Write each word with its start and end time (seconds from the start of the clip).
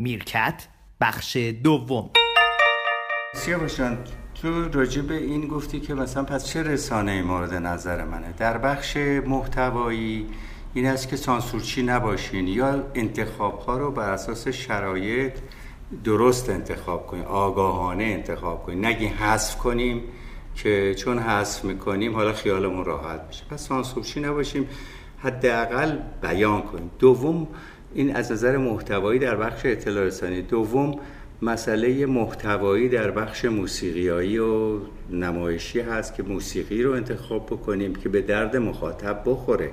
میرکت 0.00 0.66
بخش 1.00 1.36
دوم. 1.36 2.10
سیاوشان 3.34 3.98
تو 4.34 4.68
راجع 4.68 5.02
به 5.02 5.14
این 5.14 5.48
گفتی 5.48 5.80
که 5.80 5.94
مثلا 5.94 6.24
پس 6.24 6.46
چه 6.46 6.62
رسانه 6.62 7.22
مورد 7.22 7.54
نظر 7.54 8.04
منه؟ 8.04 8.32
در 8.38 8.58
بخش 8.58 8.96
محتوایی 9.26 10.26
این 10.74 10.86
است 10.86 11.08
که 11.08 11.16
سانسورچی 11.16 11.82
نباشین 11.82 12.48
یا 12.48 12.84
انتخاب 12.94 13.58
ها 13.58 13.78
رو 13.78 13.90
بر 13.90 14.10
اساس 14.10 14.48
شرایط 14.48 15.32
درست 16.04 16.50
انتخاب 16.50 17.06
کنیم 17.06 17.24
آگاهانه 17.24 18.04
انتخاب 18.04 18.62
کنیم 18.62 18.86
نگی 18.86 19.06
حذف 19.06 19.56
کنیم 19.56 20.02
که 20.54 20.94
چون 20.94 21.18
حذف 21.18 21.64
می‌کنیم 21.64 22.14
حالا 22.14 22.32
خیالمون 22.32 22.84
راحت 22.84 23.28
بشه 23.28 23.44
پس 23.50 23.68
سانسورچی 23.68 24.20
نباشیم 24.20 24.68
حداقل 25.18 25.98
بیان 26.22 26.62
کنیم. 26.62 26.90
دوم 26.98 27.48
این 27.94 28.16
از 28.16 28.32
نظر 28.32 28.56
محتوایی 28.56 29.18
در 29.18 29.36
بخش 29.36 29.66
اطلاع 29.66 30.04
رسانی. 30.04 30.42
دوم 30.42 30.98
مسئله 31.42 32.06
محتوایی 32.06 32.88
در 32.88 33.10
بخش 33.10 33.44
موسیقیایی 33.44 34.38
و 34.38 34.78
نمایشی 35.10 35.80
هست 35.80 36.14
که 36.14 36.22
موسیقی 36.22 36.82
رو 36.82 36.92
انتخاب 36.92 37.46
بکنیم 37.46 37.94
که 37.94 38.08
به 38.08 38.20
درد 38.20 38.56
مخاطب 38.56 39.22
بخوره. 39.26 39.70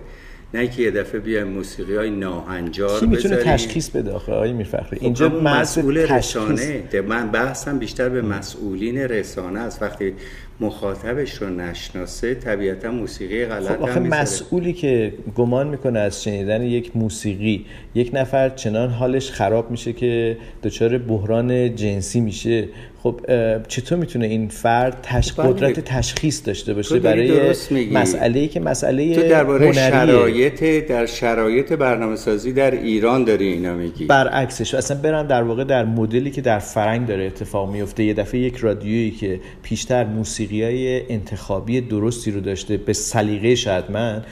نه 0.53 0.67
که 0.67 0.81
یه 0.81 0.91
دفعه 0.91 1.20
بیایم 1.20 1.48
موسیقی 1.48 1.95
های 1.95 2.09
ناهنجار 2.09 2.99
کی 2.99 3.05
می‌تونه 3.05 3.35
تشخیص 3.35 3.89
بده 3.89 4.11
آخه؟ 4.11 4.31
آقای 4.31 4.53
میرفخری 4.53 4.99
اینجا 5.02 5.30
خب 5.30 5.36
مسئول 5.36 5.97
رسانه 5.97 6.84
من 7.08 7.31
بحثم 7.31 7.80
بیشتر 7.80 8.09
به 8.09 8.22
مسئولین 8.22 8.97
رسانه 8.97 9.59
است. 9.59 9.81
وقتی 9.81 10.13
مخاطبش 10.59 11.34
رو 11.34 11.49
نشناسه 11.49 12.35
طبیعتا 12.35 12.91
موسیقی 12.91 13.45
غلط 13.45 13.75
خب 13.75 13.81
آخه 13.81 13.99
مسئولی 13.99 14.73
که 14.73 15.13
گمان 15.35 15.67
می‌کنه 15.67 15.99
از 15.99 16.23
شنیدن 16.23 16.61
یک 16.61 16.91
موسیقی 16.95 17.66
یک 17.95 18.09
نفر 18.13 18.49
چنان 18.49 18.89
حالش 18.89 19.31
خراب 19.31 19.71
میشه 19.71 19.93
که 19.93 20.38
دچار 20.63 20.97
بحران 20.97 21.75
جنسی 21.75 22.21
میشه. 22.21 22.67
خب 23.03 23.21
چطور 23.67 23.97
می‌تونه 23.97 24.25
این 24.25 24.47
فرد 24.47 24.97
تش... 25.03 25.31
خب 25.31 25.44
قدرت 25.44 25.80
تشخیص 25.80 26.45
داشته 26.45 26.73
باشه 26.73 27.00
برای 27.00 27.53
مسئله 27.91 28.39
ای 28.39 28.47
که 28.47 28.59
مسئله 28.59 29.16
تو 29.16 29.30
درباره 29.30 29.72
شرایط 29.72 30.63
در 30.88 31.05
شرایط 31.05 31.73
برنامه 31.73 32.16
سازی 32.16 32.53
در 32.53 32.72
ایران 32.72 33.23
داری 33.23 33.47
اینا 33.47 33.73
میگی. 33.73 34.05
برعکسش 34.05 34.73
اصلا 34.73 34.97
برم 34.97 35.28
در 35.28 35.44
واقع 35.44 35.63
در 35.63 35.85
مدلی 35.85 36.31
که 36.31 36.41
در 36.41 36.59
فرنگ 36.59 37.08
داره 37.08 37.25
اتفاق 37.25 37.72
میفته 37.72 38.03
یه 38.03 38.13
دفعه 38.13 38.39
یک 38.39 38.58
رادیویی 38.58 39.11
که 39.11 39.39
پیشتر 39.63 40.03
موسیقی 40.05 40.47
های 40.52 41.12
انتخابی 41.12 41.81
درستی 41.81 42.31
رو 42.31 42.40
داشته 42.40 42.78
به 42.78 42.94
سلیقه 42.94 43.56
شاید 43.56 43.92
من 43.92 44.23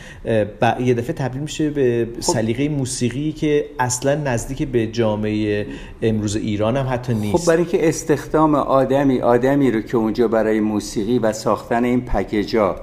ب... 0.61 0.75
یه 0.79 0.93
دفعه 0.93 1.13
تبدیل 1.13 1.41
میشه 1.41 1.69
به 1.69 2.07
خب. 2.15 2.21
سلیقه 2.21 2.69
موسیقی 2.69 3.31
که 3.31 3.65
اصلا 3.79 4.15
نزدیک 4.15 4.67
به 4.67 4.87
جامعه 4.87 5.65
امروز 6.01 6.35
ایران 6.35 6.77
هم 6.77 6.87
حتی 6.93 7.13
نیست. 7.13 7.37
خب 7.37 7.51
برای 7.51 7.65
که 7.65 7.87
استخدام 7.89 8.55
آدمی 8.55 9.19
آدمی 9.19 9.71
رو 9.71 9.81
که 9.81 9.97
اونجا 9.97 10.27
برای 10.27 10.59
موسیقی 10.59 11.19
و 11.19 11.33
ساختن 11.33 11.83
این 11.83 12.01
پکیجا 12.01 12.75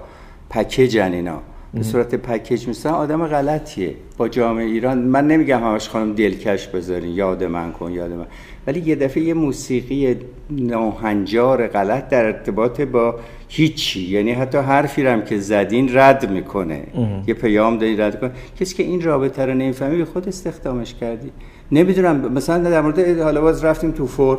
پکیجن 0.51 1.13
اینا 1.13 1.41
به 1.75 1.83
صورت 1.83 2.15
پکیج 2.15 2.69
میسن 2.69 2.89
آدم 2.89 3.27
غلطیه. 3.27 3.95
با 4.17 4.29
جامعه 4.29 4.65
ایران 4.65 4.99
من 4.99 5.27
نمیگم 5.27 5.65
همش 5.65 5.89
خانم 5.89 6.15
دلکش 6.15 6.67
بذارین 6.67 7.15
یاد 7.15 7.45
من 7.45 7.73
کن 7.73 7.93
یاد 7.93 8.13
من. 8.13 8.27
ولی 8.67 8.81
یه 8.81 8.95
دفعه 8.95 9.23
یه 9.23 9.35
موسیقی 9.35 10.17
ناهنجار 10.51 11.67
غلط 11.67 12.09
در 12.09 12.25
ارتباط 12.25 12.81
با 12.81 13.15
هیچی. 13.49 14.01
یعنی 14.01 14.33
حتی 14.33 14.59
حرفی 14.59 15.07
هم 15.07 15.23
که 15.23 15.39
زدین 15.39 15.97
رد 15.99 16.31
می‌کنه. 16.31 16.83
یه 17.27 17.35
پیام 17.35 17.79
داری 17.79 17.97
رد 17.97 18.21
کنه 18.21 18.31
کسی 18.61 18.75
که 18.75 18.83
این 18.83 19.03
رابطه 19.03 19.47
رو 19.47 19.55
نمی‌فهمی 19.55 19.97
به 19.99 20.05
خود 20.05 20.29
استخدامش 20.29 20.95
کردی. 20.95 21.31
نمی‌دونم 21.73 22.33
مثلا 22.33 22.71
در 22.71 22.81
مورد 22.81 23.19
حالا 23.21 23.41
باز 23.41 23.65
رفتیم 23.65 23.91
تو 23.91 24.07
فور. 24.07 24.39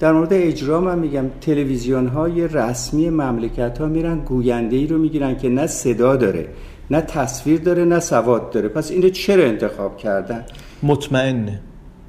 در 0.00 0.12
مورد 0.12 0.32
اجرا 0.32 0.80
من 0.80 0.98
میگم 0.98 1.24
تلویزیون 1.40 2.06
های 2.06 2.48
رسمی 2.48 3.10
مملکت 3.10 3.78
ها 3.78 3.86
میرن 3.86 4.18
گوینده 4.18 4.76
ای 4.76 4.86
رو 4.86 4.98
می‌گیرن 4.98 5.36
که 5.36 5.48
نه 5.48 5.66
صدا 5.66 6.16
داره 6.16 6.46
نه 6.90 7.00
تصویر 7.00 7.60
داره 7.60 7.84
نه 7.84 8.00
سواد 8.00 8.50
داره. 8.50 8.68
پس 8.68 8.90
اینو 8.90 9.08
چرا 9.08 9.44
انتخاب 9.44 9.96
کردن؟ 9.96 10.44
مطمئن 10.82 11.58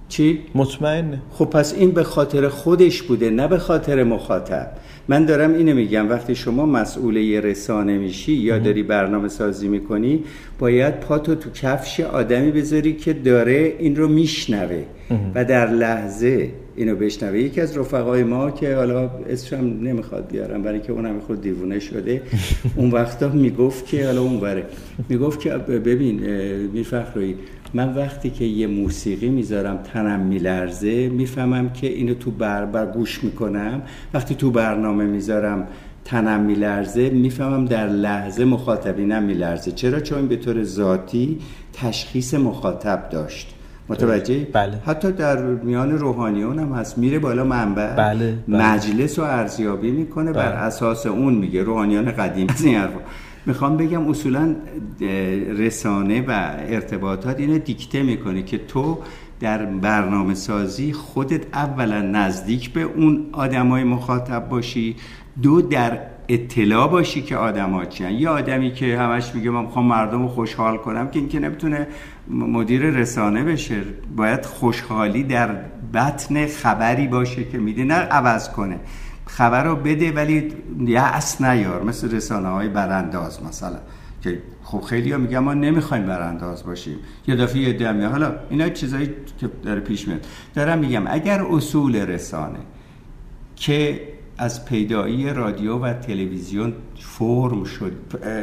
چی؟ 0.10 0.40
مطمئن. 0.56 1.22
خب 1.32 1.46
پس 1.46 1.74
این 1.74 1.92
به 1.92 2.04
خاطر 2.04 2.48
خودش 2.48 3.02
بوده 3.02 3.30
نه 3.30 3.48
به 3.48 3.58
خاطر 3.58 4.04
مخاطب. 4.04 4.72
من 5.08 5.26
دارم 5.26 5.54
اینو 5.54 5.76
میگم 5.76 6.10
وقتی 6.10 6.36
شما 6.36 6.66
مسئول 6.66 7.18
یه 7.18 7.42
رسانه 7.42 7.98
میشی 7.98 8.34
یا 8.34 8.60
داری 8.60 8.84
برنامه 8.84 9.28
سازی 9.28 9.68
می‌کنی 9.68 10.24
باید 10.60 11.00
پاتو 11.00 11.36
تو 11.36 11.50
کفش 11.50 12.00
آدمی 12.00 12.52
بذاری 12.52 12.94
که 12.94 13.14
داره 13.14 13.76
این 13.80 13.96
رو 13.96 14.08
میشنوه 14.08 14.84
و 15.36 15.46
در 15.46 15.70
لحظه 15.70 16.50
اینو 16.76 16.96
بشنوه. 16.96 17.40
یکی 17.40 17.62
از 17.62 17.78
رفقای 17.78 18.24
ما 18.24 18.52
که 18.52 18.76
حالا 18.76 19.10
اسمش 19.30 19.60
نمی‌خواد 19.60 20.28
بیارم 20.32 20.64
برای 20.64 20.80
که 20.80 20.92
اونم 20.92 21.20
خود 21.20 21.42
دیوونه 21.42 21.80
شده 21.80 22.22
اون 22.76 22.92
وقتا 22.92 23.30
می‌گفت 23.30 23.86
که 23.86 24.06
حالا 24.06 24.22
اون 24.22 24.40
بره 24.40 24.64
می‌گفت 25.10 25.40
که 25.40 25.50
ببین 25.50 26.20
میفخروی 26.74 27.36
من 27.76 27.96
وقتی 27.96 28.30
که 28.30 28.46
یه 28.46 28.68
موسیقی 28.68 29.30
می‌ذارم 29.30 29.78
تنم 29.78 30.20
میلرزه 30.20 31.10
می‌فهمم 31.10 31.70
که 31.70 31.88
اینو 31.88 32.14
تو 32.14 32.32
بر, 32.32 32.66
بر 32.66 32.86
گوش 32.86 33.24
می‌کنم 33.24 33.82
وقتی 34.14 34.36
تو 34.36 34.52
برنامه 34.52 35.06
می‌ذارم 35.06 35.68
تنم 36.06 36.40
میلرزه 36.40 37.10
می‌فهمم 37.10 37.66
در 37.66 37.88
لحظه 37.88 38.46
مخاطبینم 38.46 39.24
میلرزه 39.24 39.72
چرا 39.72 40.00
چون 40.00 40.28
به 40.28 40.36
طور 40.36 40.64
ذاتی 40.64 41.40
تشخیص 41.74 42.34
مخاطب 42.34 43.10
داشت 43.10 43.56
متوجه؟ 43.90 44.48
بله. 44.54 44.78
حتی 44.86 45.12
در 45.12 45.42
میان 45.42 45.92
روحانیون 45.92 46.60
هم 46.60 46.74
هست 46.74 46.98
میره 46.98 47.20
بالا 47.20 47.44
منبع 47.44 47.96
بله. 47.96 48.38
بله. 48.48 48.58
مجلس 48.58 49.20
رو 49.20 49.26
ارزیابی 49.26 49.92
می‌کنه 49.92 50.32
بله. 50.32 50.44
بر 50.44 50.52
اساس 50.52 51.06
اون 51.06 51.34
میگه 51.34 51.64
روحانیان 51.64 52.12
قدیم 52.12 52.48
از 52.50 52.66
این 52.66 52.76
حرفا 52.76 53.00
می‌خوام 53.46 53.78
بگم 53.78 54.10
اصولا 54.10 54.56
رسانه 55.58 56.22
و 56.22 56.56
ارتباطات 56.60 57.40
اینو 57.40 57.58
دیکته 57.58 58.04
می‌کنه 58.04 58.44
که 58.44 58.58
تو 58.58 58.98
در 59.40 59.66
برنامه 59.66 60.34
سازی 60.34 60.94
خودت 60.94 61.56
اولا 61.56 62.02
نزدیک 62.02 62.74
به 62.74 62.82
اون 62.82 63.26
آدمای 63.32 63.84
مخاطب 63.84 64.50
باشی. 64.50 64.96
دو 65.42 65.62
در 65.62 66.00
اطلاع 66.28 66.88
باشی 66.88 67.22
که 67.22 67.38
آدم 67.38 67.86
چیان 67.86 68.12
یه 68.12 68.30
آدمی 68.30 68.74
که 68.74 68.98
همش 69.00 69.36
میگه 69.36 69.50
من 69.50 69.62
می‌خوام 69.62 69.86
مردم 69.86 70.22
رو 70.22 70.28
خوشحال 70.28 70.78
کنم 70.78 71.10
که 71.10 71.20
این 71.20 71.30
که 71.30 71.40
نمی‌تونه 71.40 71.88
مدیر 72.30 72.82
رسانه 72.82 73.44
بشه. 73.44 73.82
باید 74.16 74.46
خوشحالی 74.46 75.24
در 75.24 75.56
بطن 75.94 76.48
خبری 76.48 77.08
باشه 77.08 77.44
که 77.44 77.58
میده 77.58 77.84
نه 77.84 77.94
عوض 77.94 78.50
کنه. 78.50 78.80
خبر 79.26 79.64
رو 79.64 79.76
بده 79.76 80.12
ولی 80.12 80.54
یأس 80.88 81.42
نیار 81.42 81.84
مثل 81.84 82.12
رسانه 82.12 82.48
های 82.48 82.68
برانداز 82.70 83.44
مثلا. 83.44 83.78
که 84.22 84.42
خب 84.64 84.82
خیلی 84.82 85.12
ها 85.12 85.18
میگن 85.18 85.40
ما 85.40 85.54
نمی‌خوایم 85.54 86.06
برانداز 86.06 86.64
باشیم. 86.64 86.98
یه 87.28 87.36
دفعه 87.36 87.62
یه 87.62 87.74
دمیه 87.74 88.08
حالا 88.08 88.36
اینا 88.50 88.70
چیزایی 88.70 89.10
که 89.40 89.50
داره 89.64 89.80
پیش 89.80 90.08
میاد. 90.08 90.26
دارم 90.56 90.80
میگم 90.80 91.04
اگر 91.08 91.42
اصول 91.42 91.96
رسانه 91.96 92.60
که 93.56 94.02
از 94.38 94.66
پیدایی 94.66 95.34
رادیو 95.34 95.78
و 95.78 95.94
تلویزیون 95.94 96.74
فرم 97.00 97.64
شد 97.64 97.94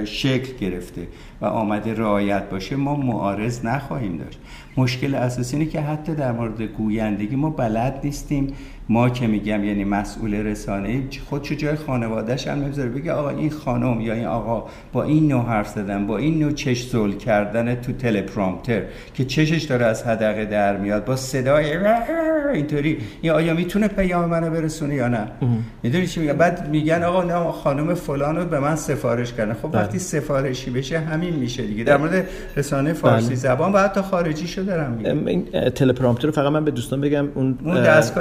شکل 0.04 0.56
گرفته 0.56 1.09
و 1.41 1.47
آمده 1.47 1.94
رعایت 1.94 2.50
باشه 2.50 2.76
ما 2.76 2.97
معارض 2.97 3.64
نخواهیم 3.64 4.16
داشت. 4.16 4.38
مشکل 4.76 5.14
اساسی 5.14 5.56
اینه 5.56 5.70
که 5.70 5.81
حتی 5.81 6.14
در 6.14 6.32
مورد 6.32 6.62
گویندگی 6.62 7.37
ما 7.37 7.50
بلد 7.50 8.00
نیستیم. 8.04 8.54
ما 8.88 9.10
که 9.10 9.26
میگم 9.26 9.65
یعنی 9.65 9.84
مسئول 9.84 10.34
رسانه 10.34 11.03
خودشو 11.28 11.54
جای 11.54 11.76
خانوادهش 11.76 12.48
هم 12.48 12.62
نمی‌ذاره. 12.62 12.88
بگه 12.88 13.12
آقا 13.12 13.28
این 13.28 13.50
خانم 13.50 14.00
یا 14.00 14.15
این 14.15 14.26
آقا 14.26 14.69
با 14.93 15.03
این 15.03 15.28
نوع 15.28 15.44
حرف 15.44 15.69
زدن 15.69 16.06
با 16.06 16.19
این 16.19 16.38
نوع 16.38 16.53
چش 16.53 16.88
زل 16.88 17.12
کردن 17.12 17.75
تو 17.75 17.93
تلپرامتر 17.93 18.82
که 19.15 19.25
چشش 19.25 19.62
داره 19.62 19.87
از 19.87 20.03
حدقه 20.03 20.44
در 20.44 20.76
میاد 20.76 21.04
با 21.04 21.16
صدای 21.16 21.76
اینطوری 22.54 22.98
این 23.22 23.32
آیا 23.32 23.55
می‌تونه 23.55 23.88
پیام 23.88 24.29
منو 24.31 24.50
برسونه 24.50 24.94
یا 24.94 25.08
نه؟ 25.08 25.26
می‌دونی 25.82 26.06
چی 26.06 26.20
میگم؟ 26.20 26.32
بعد 26.32 26.69
میگن 26.70 27.02
آقا 27.02 27.23
نه 27.23 27.52
خانم 27.52 27.94
فلان 27.94 28.37
رو 28.37 28.44
به 28.44 28.61
من 28.61 28.76
سفارش 28.76 29.32
کردن. 29.32 29.52
خب 29.52 29.64
وقتی 29.64 29.88
بله. 29.88 29.99
سفارشی 29.99 30.70
بشه 30.70 30.99
همین 30.99 31.35
میشه 31.35 31.62
دیگه. 31.62 31.85
در 31.85 31.96
مورد 31.96 32.28
رسانه 32.56 32.93
فارسی 32.93 33.26
بله. 33.26 33.35
زبان 33.35 33.73
و 33.73 33.78
حتی 33.78 34.00
خارجی 34.00 34.46
شو 34.46 34.62
دارم 34.62 34.90
میگم. 34.93 35.26
این 35.26 35.70
تلپرامتر 35.70 36.26
رو 36.26 36.32
فقط 36.32 36.52
من 36.52 36.64
به 36.64 36.70
دوستان 36.70 37.00
بگم 37.00 37.28
اون 37.35 37.58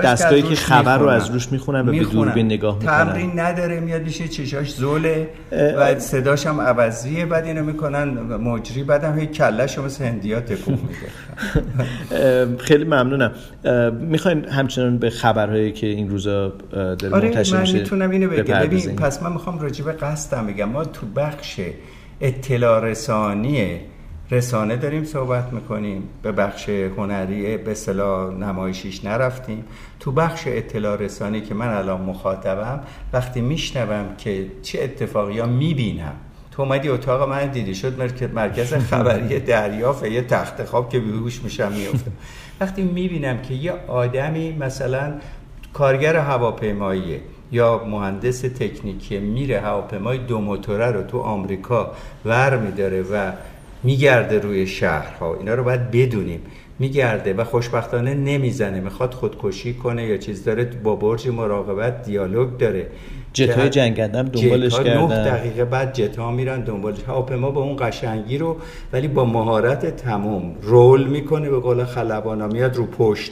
دستگاهی 0.03 0.50
که 0.55 0.61
خبر 0.61 0.97
رو 0.97 1.07
از 1.07 1.29
روش 1.29 1.51
می‌خونن 1.51 1.89
و 1.89 1.91
به 1.91 1.99
دوربین 1.99 2.45
نگاه 2.45 2.77
می‌کنن 2.79 3.05
تمرین 3.05 3.39
نداره 3.39 3.79
میاد 3.79 4.01
میشه 4.01 4.27
چشاش 4.27 4.73
زوله 4.73 5.29
و 5.51 5.99
صداش 5.99 6.47
هم 6.47 6.61
عوضیه 6.61 7.25
بعد 7.25 7.45
اینو 7.45 7.63
می‌کنن 7.63 8.09
مجری 8.37 8.83
بعدم 8.83 9.19
هی 9.19 9.27
کلش 9.27 9.79
مثل 9.79 10.05
هندیا 10.05 10.41
تکون 10.41 10.77
میده 10.87 12.57
خیلی 12.57 12.83
ممنونم. 12.83 13.31
می‌خواین 13.99 14.45
همچنان 14.45 14.97
به 14.97 15.09
خبرهایی 15.09 15.71
که 15.71 15.87
این 15.87 16.09
روزا 16.09 16.53
داره 16.71 17.15
آره 17.15 17.27
منتشر 17.27 17.57
من 17.57 17.71
می‌تونم 17.71 18.09
اینو 18.09 18.29
بگم. 18.29 18.59
ببین 18.59 18.95
پس 18.95 19.23
من 19.23 19.33
می‌خوام 19.33 19.59
راجع 19.59 19.85
به 19.85 19.91
قصدم 19.91 20.47
بگم. 20.47 20.69
ما 20.69 20.83
تو 20.83 21.05
بخش 21.15 21.59
اطلاع 22.21 22.85
رسانی 22.85 23.79
رسانه 24.31 24.75
داریم 24.75 25.03
صحبت 25.03 25.53
می‌کنیم. 25.53 26.03
به 26.23 26.31
بخش 26.31 26.69
هنری 26.69 27.57
به 27.57 27.73
صلاح 27.73 28.33
نمایشیش 28.33 29.05
نرفتیم. 29.05 29.63
تو 29.99 30.11
بخش 30.11 30.43
اطلاع 30.47 30.97
رسانی 30.97 31.41
که 31.41 31.53
من 31.53 31.67
الان 31.67 32.01
مخاطبم 32.01 32.79
وقتی 33.13 33.41
میشنوم 33.41 34.05
که 34.17 34.47
چه 34.61 34.83
اتفاقی 34.83 35.39
ها 35.39 35.45
می‌بینم 35.45 36.13
تو 36.51 36.61
اومدی 36.61 36.89
اتاق 36.89 37.29
من 37.29 37.47
دیدی 37.47 37.75
شد 37.75 38.33
مرکز 38.33 38.73
خبری 38.73 39.39
دریافت 39.39 40.05
یه 40.05 40.21
تخت 40.21 40.63
خواب 40.63 40.89
که 40.89 40.99
بیهوش 40.99 41.43
میشم 41.43 41.71
میفتم 41.71 42.11
وقتی 42.59 42.83
می‌بینم 42.83 43.41
که 43.41 43.53
یه 43.53 43.73
آدمی 43.87 44.51
مثلا 44.59 45.13
کارگر 45.73 46.15
هواپیماییه 46.15 47.21
یا 47.51 47.83
مهندس 47.87 48.41
تکنیکی 48.41 49.19
میره 49.19 49.59
هواپیمای 49.59 50.17
دو 50.17 50.41
موتوره 50.41 50.91
رو 50.91 51.03
تو 51.03 51.19
آمریکا 51.19 51.91
ور 52.25 52.57
میداره 52.57 53.01
و 53.01 53.31
میگرده 53.83 54.39
روی 54.39 54.67
شهرها. 54.67 55.35
اینا 55.35 55.53
رو 55.53 55.63
باید 55.63 55.91
بدونیم. 55.91 56.41
میگرده 56.79 57.33
و 57.33 57.43
خوشبختانه 57.43 58.13
نمی‌زنه. 58.13 58.79
می‌خواد 58.79 59.13
خودکشی 59.13 59.73
کنه 59.73 60.05
یا 60.05 60.17
چیز 60.17 60.43
داره 60.43 60.63
با 60.65 60.95
برج 60.95 61.27
مراقبت 61.27 62.05
دیالوگ 62.05 62.57
داره. 62.57 62.87
جت 63.33 63.57
های 63.57 63.69
جنگنده 63.69 64.19
هم 64.19 64.25
دنبالش 64.25 64.79
کردن. 64.79 65.01
9 65.01 65.07
دقیقه 65.07 65.65
بعد 65.65 65.93
جت 65.93 66.17
ها 66.17 66.31
میرن 66.31 66.61
دنبالش 66.61 67.03
هواپیما 67.07 67.51
با 67.51 67.61
اون 67.61 67.75
قشنگی 67.79 68.37
رو 68.37 68.57
ولی 68.93 69.07
با 69.07 69.25
مهارت 69.25 69.95
تمام. 69.95 70.55
رول 70.61 71.07
می‌کنه 71.07 71.49
به 71.49 71.59
قول 71.59 71.83
خلبانا 71.83 72.47
میاد 72.47 72.75
رو 72.75 72.85
پشت. 72.85 73.31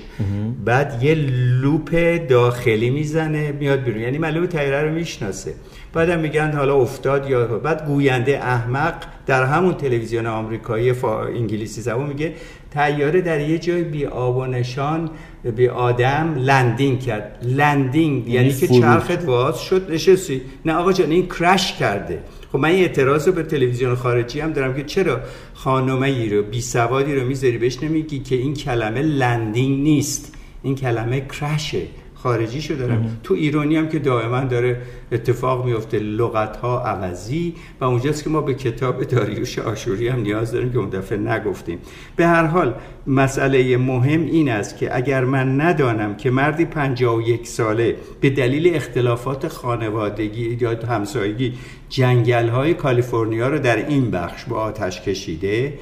بعد 0.66 1.04
یه 1.04 1.16
لوپ 1.62 2.20
داخلی 2.30 2.90
می‌زنه 2.90 3.52
میاد 3.52 3.80
بیرون. 3.84 4.02
یعنی 4.02 4.18
معلومه 4.18 4.48
تیره 4.48 4.82
رو 4.82 4.92
می‌شناسه. 4.92 5.54
بعدم 5.94 6.20
میگن 6.20 6.52
حالا 6.52 6.76
افتاد 6.76 7.30
یا 7.30 7.46
بعد 7.46 7.86
گوینده 7.86 8.38
احمق 8.38 8.94
در 9.26 9.44
همون 9.44 9.74
تلویزیون 9.74 10.26
آمریکایی 10.26 10.94
فا 10.94 11.24
انگلیسی 11.24 11.82
زبان 11.82 12.08
میگه 12.08 12.34
تیاره 12.72 13.22
در 13.22 13.50
یه 13.50 13.58
جای 13.58 13.84
بی 13.84 14.06
آب 14.06 14.38
و 14.38 14.46
نشان 14.46 15.10
بی 15.56 15.68
آدم 15.68 16.36
landing 16.38 17.00
کرد. 17.00 17.38
landing 17.42 18.28
یعنی, 18.28 18.48
یعنی 18.48 18.60
که 18.60 18.68
چرخت 18.68 19.26
واز 19.26 19.60
شد 19.60 19.92
نشستی. 19.92 20.42
نه 20.66 20.74
آقا 20.74 20.94
جان 20.94 21.12
این 21.12 21.28
crash 21.28 21.74
کرده. 21.74 22.20
خب 22.52 22.60
من 22.60 22.70
این 22.70 22.82
اعتراض 22.82 23.28
رو 23.28 23.34
به 23.34 23.44
تلویزیون 23.44 23.96
خارجی 23.96 24.40
هم 24.40 24.54
دارم 24.54 24.74
که 24.74 24.84
چرا 24.84 25.20
خانمه 25.54 26.08
ای 26.08 26.30
رو 26.30 26.44
بی 26.44 26.62
سوادی 26.62 27.16
رو 27.16 27.28
می‌ذاری؟ 27.28 27.58
بهش 27.58 27.84
نمیگی 27.84 28.20
که 28.20 28.36
این 28.36 28.54
کلمه 28.54 29.02
landing 29.02 29.84
نیست. 29.84 30.36
این 30.64 30.76
کلمه 30.76 31.22
crash 31.22 31.72
ه 31.72 31.82
خارجی 32.24 32.62
شو 32.62 32.74
دارم 32.74 33.18
تو 33.24 33.34
ایرانی 33.34 33.76
هم 33.76 33.90
که 33.90 34.00
دائما 34.00 34.40
داره 34.40 34.82
اتفاق 35.12 35.66
میفته 35.66 36.00
لغت 36.00 36.58
ها 36.58 36.84
عوضی 36.84 37.56
و 37.82 37.86
اونجاست 37.86 38.24
که 38.24 38.30
ما 38.30 38.42
به 38.42 38.54
کتاب 38.54 39.04
داریوش 39.04 39.60
آشوری 39.60 40.08
هم 40.08 40.20
نیاز 40.20 40.52
داریم 40.52 40.72
که 40.72 40.78
اون 40.78 40.90
دفعه 40.90 41.18
نگفتیم. 41.18 41.80
به 42.16 42.28
هر 42.28 42.46
حال 42.46 42.74
مسئله 43.08 43.78
مهم 43.78 44.26
این 44.26 44.50
است 44.50 44.78
که 44.78 44.96
اگر 44.96 45.26
من 45.26 45.62
ندانم 45.62 46.16
که 46.16 46.30
مردی 46.32 46.66
51 46.66 47.48
ساله 47.48 47.96
به 48.22 48.30
دلیل 48.30 48.76
اختلافات 48.76 49.48
خانوادگی 49.48 50.58
یا 50.62 50.76
همسایگی 50.90 51.54
جنگل 51.90 52.50
های 52.50 52.74
کالیفرنیا 52.74 53.50
رو 53.50 53.60
در 53.60 53.88
این 53.88 54.12
بخش 54.12 54.46
با 54.46 54.58
آتش 54.58 55.02
کشیده 55.02 55.74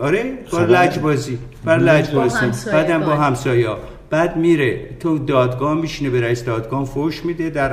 آره 0.00 0.24
با 0.52 0.58
لجبازی 0.58 1.38
بر 1.64 1.78
لجبازی. 1.78 2.70
بعدم 2.72 3.00
با 3.00 3.16
همسایه 3.16 3.68
بعد 4.10 4.36
میره 4.36 4.96
تو 5.00 5.18
دادگاه 5.18 5.74
میشینه 5.74 6.10
به 6.10 6.20
رئیس 6.20 6.44
دادگاه 6.44 6.84
فوش 6.84 7.24
میده 7.24 7.50
در 7.50 7.68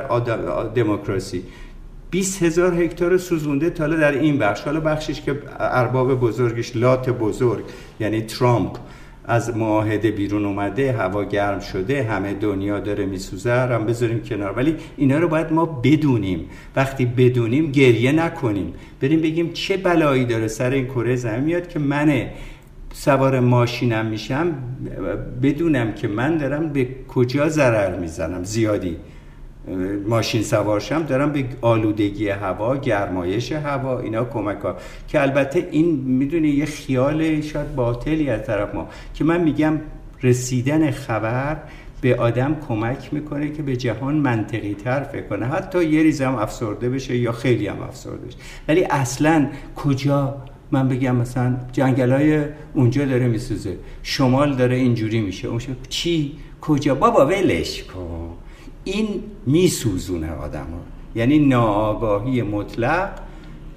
دموکراسی. 0.76 1.44
20 2.12 2.44
هزار 2.44 2.84
هکتار 2.84 3.18
سوزونده 3.18 3.70
تا 3.70 3.88
در 3.88 4.12
این 4.12 4.38
بخش. 4.38 4.62
حالا 4.62 4.80
بخشش 4.80 5.22
که 5.22 5.40
ارباب 5.60 6.20
بزرگش 6.20 6.76
لات 6.76 7.10
بزرگ 7.10 7.64
یعنی 8.00 8.22
ترامپ 8.22 8.78
از 9.26 9.58
معاهده 9.58 10.12
بیرون 10.12 10.46
اومده 10.46 10.92
هوا 10.92 11.24
گرم 11.24 11.60
شده 11.60 12.04
همه 12.04 12.34
دنیا 12.34 12.80
داره 12.80 13.06
میسوزه 13.06 13.52
هم 13.52 13.86
بذاریم 13.86 14.22
کنار. 14.24 14.52
ولی 14.52 14.76
اینا 14.98 15.20
رو 15.20 15.28
باید 15.28 15.54
ما 15.54 15.66
بدونیم. 15.66 16.50
وقتی 16.76 17.06
بدونیم 17.06 17.72
گریه 17.72 18.12
نکنیم. 18.12 18.74
بریم 19.02 19.22
بگیم 19.22 19.54
چه 19.54 19.78
بلایی 19.78 20.26
داره. 20.26 20.48
سر 20.48 20.70
این 20.70 20.86
کره 20.86 21.16
زمین 21.16 21.44
میاد 21.44 21.68
که 21.68 21.80
منه. 21.80 22.32
سوار 23.00 23.40
ماشینم 23.40 24.06
میشم 24.06 24.54
بدونم 25.42 25.94
که 25.94 26.08
من 26.08 26.38
دارم 26.38 26.70
به 26.70 26.88
کجا 27.08 27.50
ضرر 27.50 28.00
می‌زنم. 28.00 28.44
زیادی 28.44 28.98
ماشین 30.08 30.44
سوارشم 30.44 31.04
دارم 31.04 31.32
به 31.32 31.46
آلودگی 31.62 32.30
هوا 32.30 32.78
گرمایش 32.78 33.52
هوا 33.52 34.00
اینا 34.00 34.26
کمک 34.26 34.58
ها. 34.58 34.76
که 35.08 35.22
البته 35.22 35.68
این 35.72 35.86
می‌دونی 35.96 36.48
یه 36.48 36.66
خیال 36.66 37.42
شاید 37.42 37.76
باطلی 37.76 38.30
از 38.30 38.46
طرف 38.46 38.76
ما 38.76 38.90
که 39.14 39.24
من 39.24 39.42
میگم 39.42 39.74
رسیدن 40.24 40.92
خبر 40.92 41.58
به 42.02 42.16
آدم 42.16 42.56
کمک 42.68 43.14
می‌کنه 43.14 43.52
که 43.52 43.64
به 43.64 43.76
جهان 43.76 44.16
منطقی 44.16 44.74
تر 44.74 45.04
فکر 45.04 45.28
کنه. 45.28 45.46
حتی 45.46 45.86
یه 45.86 46.04
ریز 46.04 46.22
هم 46.22 46.36
افسرده 46.36 46.90
بشه 46.90 47.18
یا 47.18 47.32
خیلی 47.32 47.68
هم 47.68 47.82
افسرده 47.82 48.26
بشه. 48.28 48.38
ولی 48.68 48.84
اصلا 48.84 49.48
کجا 49.76 50.38
من 50.72 50.88
بگم 50.88 51.16
مثلا 51.16 51.58
جنگل 51.72 52.12
های 52.12 52.46
اونجا 52.74 53.06
داره 53.06 53.28
میسوزه. 53.28 53.78
شمال 54.04 54.56
داره 54.56 54.76
اینجوری 54.76 55.22
میشه. 55.22 55.48
اون 55.48 55.60
چی؟ 55.90 56.38
کجا؟ 56.62 56.96
بابا 56.96 57.26
ولش 57.26 57.84
کن. 57.84 58.30
این 58.84 59.08
میسوزونه 59.46 60.32
آدم 60.32 60.60
ها. 60.60 60.80
یعنی 61.16 61.40
ناآگاهی 61.40 62.42
مطلق 62.42 63.10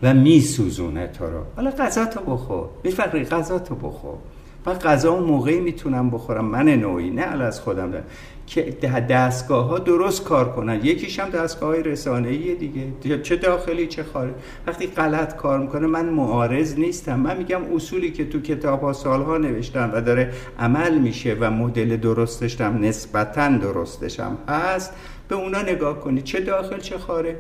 و 0.02 0.14
میسوزونه 0.14 1.06
تو 1.06 1.25
رو. 1.25 1.42
حالا 1.56 1.70
غذا 1.70 2.04
تو 2.04 2.20
بخور. 2.20 2.69
میفرقی 2.84 3.25
غذا 3.25 3.58
تو 3.58 3.75
بخور. 3.75 4.19
من 4.66 4.74
غذا 4.74 5.12
اون 5.12 5.24
موقعی 5.24 5.60
می‌تونم 5.60 6.10
بخورم 6.10 6.44
من 6.44 6.68
نوعی 6.68 7.10
نه 7.10 7.22
از 7.22 7.60
خودم 7.60 7.90
دارم. 7.90 8.04
که 8.46 8.62
دستگاه 9.10 9.66
ها 9.66 9.78
درست 9.78 10.24
کار 10.24 10.52
کنن. 10.52 10.80
یکیش 10.84 11.20
هم 11.20 11.30
دستگاه 11.30 11.68
های 11.68 11.82
رسانه 11.82 12.54
دیگه 12.54 13.22
چه 13.22 13.36
داخلی 13.36 13.86
چه 13.86 14.02
خارج 14.02 14.34
وقتی 14.66 14.86
غلط 14.86 15.36
کار 15.36 15.58
می‌کنه 15.58 15.86
من 15.86 16.08
معارض 16.08 16.78
نیستم. 16.78 17.20
من 17.20 17.36
میگم 17.36 17.74
اصولی 17.74 18.10
که 18.10 18.24
تو 18.24 18.40
کتاب 18.40 18.80
ها 18.80 18.92
سالها 18.92 19.38
نوشتم 19.38 19.90
و 19.94 20.00
داره 20.00 20.32
عمل 20.58 20.98
میشه 20.98 21.36
و 21.40 21.50
مدل 21.50 21.96
درستش 21.96 22.60
هم 22.60 22.84
نسبتا 22.84 23.48
درستش 23.48 24.20
هم 24.20 24.38
هست 24.48 24.92
به 25.28 25.34
اونا 25.34 25.62
نگاه 25.62 26.00
کنید 26.00 26.24
چه 26.24 26.40
داخل 26.40 26.78
چه 26.78 26.98
خارج. 26.98 27.36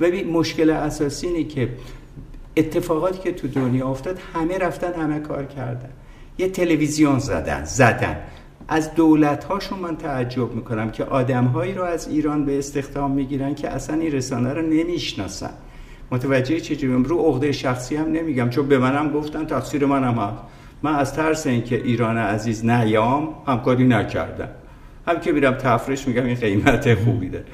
ببین 0.00 0.30
مشکل 0.30 0.70
اساسی 0.70 1.26
اینه 1.26 1.44
که 1.44 1.68
اتفاقاتی 2.56 3.18
که 3.18 3.32
تو 3.32 3.48
دنیا 3.48 3.88
افتاد 3.88 4.18
همه 4.34 4.58
رفتن 4.58 4.92
همه 4.92 5.20
کار 5.20 5.44
کردن. 5.44 5.90
یه 6.38 6.48
تلویزیون 6.48 7.18
زدن 7.18 7.64
زدن. 7.64 8.16
از 8.68 8.94
دولت 8.94 9.44
هاشون 9.44 9.78
من 9.78 9.96
تعجب 9.96 10.52
می‌کنم 10.52 10.90
که 10.90 11.04
آدم 11.04 11.44
هایی 11.44 11.74
رو 11.74 11.82
از 11.82 12.08
ایران 12.08 12.44
به 12.44 12.58
استخدام 12.58 13.10
می‌گیرن 13.10 13.54
که 13.54 13.68
اصلا 13.68 13.96
این 13.96 14.12
رسانه 14.12 14.52
رو 14.52 14.62
نمی‌شناسن. 14.62 15.50
متوجه 16.10 16.60
چجوری؟ 16.60 17.04
رو 17.04 17.18
عقده 17.18 17.52
شخصی 17.52 17.96
هم 17.96 18.12
نمیگم 18.12 18.50
چون 18.50 18.68
به 18.68 18.78
منم 18.78 19.12
گفتن 19.12 19.46
تقصیر 19.46 19.86
منم 19.86 20.18
هست. 20.18 20.42
من 20.82 20.94
از 20.94 21.14
ترس 21.14 21.46
اینکه 21.46 21.76
ایران 21.76 22.18
عزیز 22.18 22.64
نیام 22.64 23.28
همکاری 23.46 23.84
نکردم. 23.84 24.48
هم 25.08 25.20
که 25.20 25.32
میرم 25.32 25.54
تفریش 25.54 26.08
میگم 26.08 26.24
این 26.24 26.34
قیمت 26.34 26.94
خوبی 26.94 27.28
داره. 27.28 27.44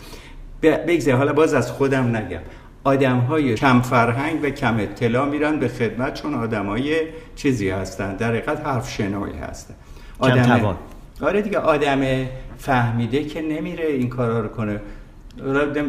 بگذار 0.63 1.15
حالا 1.15 1.33
باز 1.33 1.55
از 1.55 1.71
خودم 1.71 2.17
نگم. 2.17 2.41
آدم 2.85 3.19
های 3.19 3.55
کم 3.55 3.81
فرهنگ 3.81 4.45
و 4.45 4.51
کم 4.51 4.77
اطلاع 4.81 5.29
میرن 5.29 5.59
به 5.59 5.69
خدمت 5.69 6.15
چون 6.15 6.35
آدم 6.35 6.67
های 6.67 6.97
چیزی 7.37 7.71
هستن. 7.71 8.17
در 8.17 8.29
حقیقت 8.29 8.67
حرف 8.67 8.91
شنوی 8.91 9.33
هستن 9.33 9.75
آدم 10.19 10.77
آره 11.21 11.43
دیگه 11.43 11.59
آدم 11.59 12.27
فهمیده 12.59 13.25
که 13.25 13.43
نمیره 13.43 13.87
این 13.87 14.09
کارا 14.09 14.41
رو 14.41 14.49
کنه. 14.49 14.81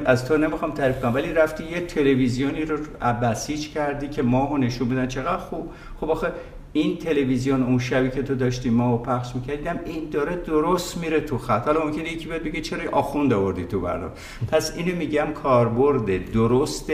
از 0.05 0.25
تو 0.25 0.37
نمی‌خوام 0.37 0.71
تعریف 0.71 1.01
کنم 1.01 1.13
ولی 1.13 1.33
رفتی 1.33 1.63
یه 1.63 1.81
تلویزیونی 1.81 2.65
رو 2.65 2.77
بسیج 3.21 3.69
کردی 3.69 4.07
که 4.07 4.21
ماهو 4.21 4.57
نشون 4.57 4.89
بدن 4.89 5.07
چقدر 5.07 5.37
خوب. 5.37 5.69
خب 6.01 6.09
آخه 6.09 6.31
این 6.73 6.97
تلویزیون 6.97 7.63
اون 7.63 7.79
شبی 7.79 8.09
که 8.09 8.23
تو 8.23 8.35
داشتی 8.35 8.69
ماهو 8.69 8.97
پخش 8.97 9.35
می‌کردیم 9.35 9.79
این 9.85 10.09
داره 10.09 10.35
درست 10.35 10.97
میره 10.97 11.19
تو 11.19 11.37
خط. 11.37 11.65
حالا 11.65 11.85
ممکنه 11.85 12.13
یکی 12.13 12.25
بیاد 12.25 12.43
بگه 12.43 12.61
چرا 12.61 12.91
آخوند 12.91 13.33
آوردی 13.33 13.63
تو 13.63 13.79
برنامه؟ 13.79 14.11
پس 14.51 14.73
اینو 14.77 14.95
میگم 14.95 15.27
کاربرد 15.43 16.31
درست 16.31 16.89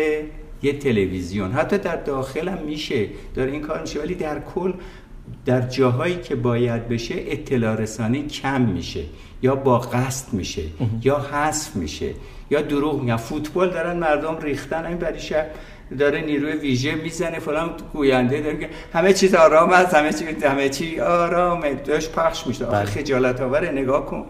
یه 0.64 0.74
تلویزیون. 0.80 1.52
حتی 1.52 1.78
در 1.78 1.96
داخل 1.96 2.64
میشه 2.64 3.08
داره 3.36 3.52
این 3.52 3.62
کار 3.62 3.82
میشه. 3.82 4.00
ولی 4.00 4.16
در 4.16 4.40
کل 4.40 4.74
در 5.46 5.62
جاهایی 5.62 6.18
که 6.18 6.36
باید 6.36 6.88
بشه 6.88 7.16
اطلاع 7.18 7.76
رسانی 7.76 8.28
کم 8.28 8.62
میشه. 8.62 9.04
یا 9.42 9.56
با 9.56 9.80
قصد 9.80 10.34
میشه. 10.34 10.62
یا 11.04 11.20
حذف 11.20 11.76
میشه. 11.76 12.14
یا 12.52 12.62
دروغ 12.62 13.02
میگن. 13.02 13.18
فوتبال 13.18 13.70
دارن 13.70 13.98
مردم 13.98 14.38
ریختن. 14.42 14.86
این 14.86 14.98
بری 14.98 15.20
داره 16.00 16.22
نیروی 16.22 16.54
ویژه 16.54 16.96
می‌زنه 16.96 17.40
فلان 17.40 17.70
گوینده 17.94 18.42
داره 18.42 18.58
که 18.58 18.70
همه 18.94 19.14
چیز 19.14 19.36
آرام 19.36 19.70
است 19.70 19.96
همه 19.96 20.14
چی 20.14 20.26
همه 20.48 20.70
چی 20.70 21.00
آرامه 21.00 21.74
داشت 21.74 22.12
پخش 22.12 22.48
میشه 22.48 22.66
بله. 22.66 22.86
خجالت 22.86 23.42
آور 23.42 23.72
نگاه 23.72 24.06
کن. 24.06 24.26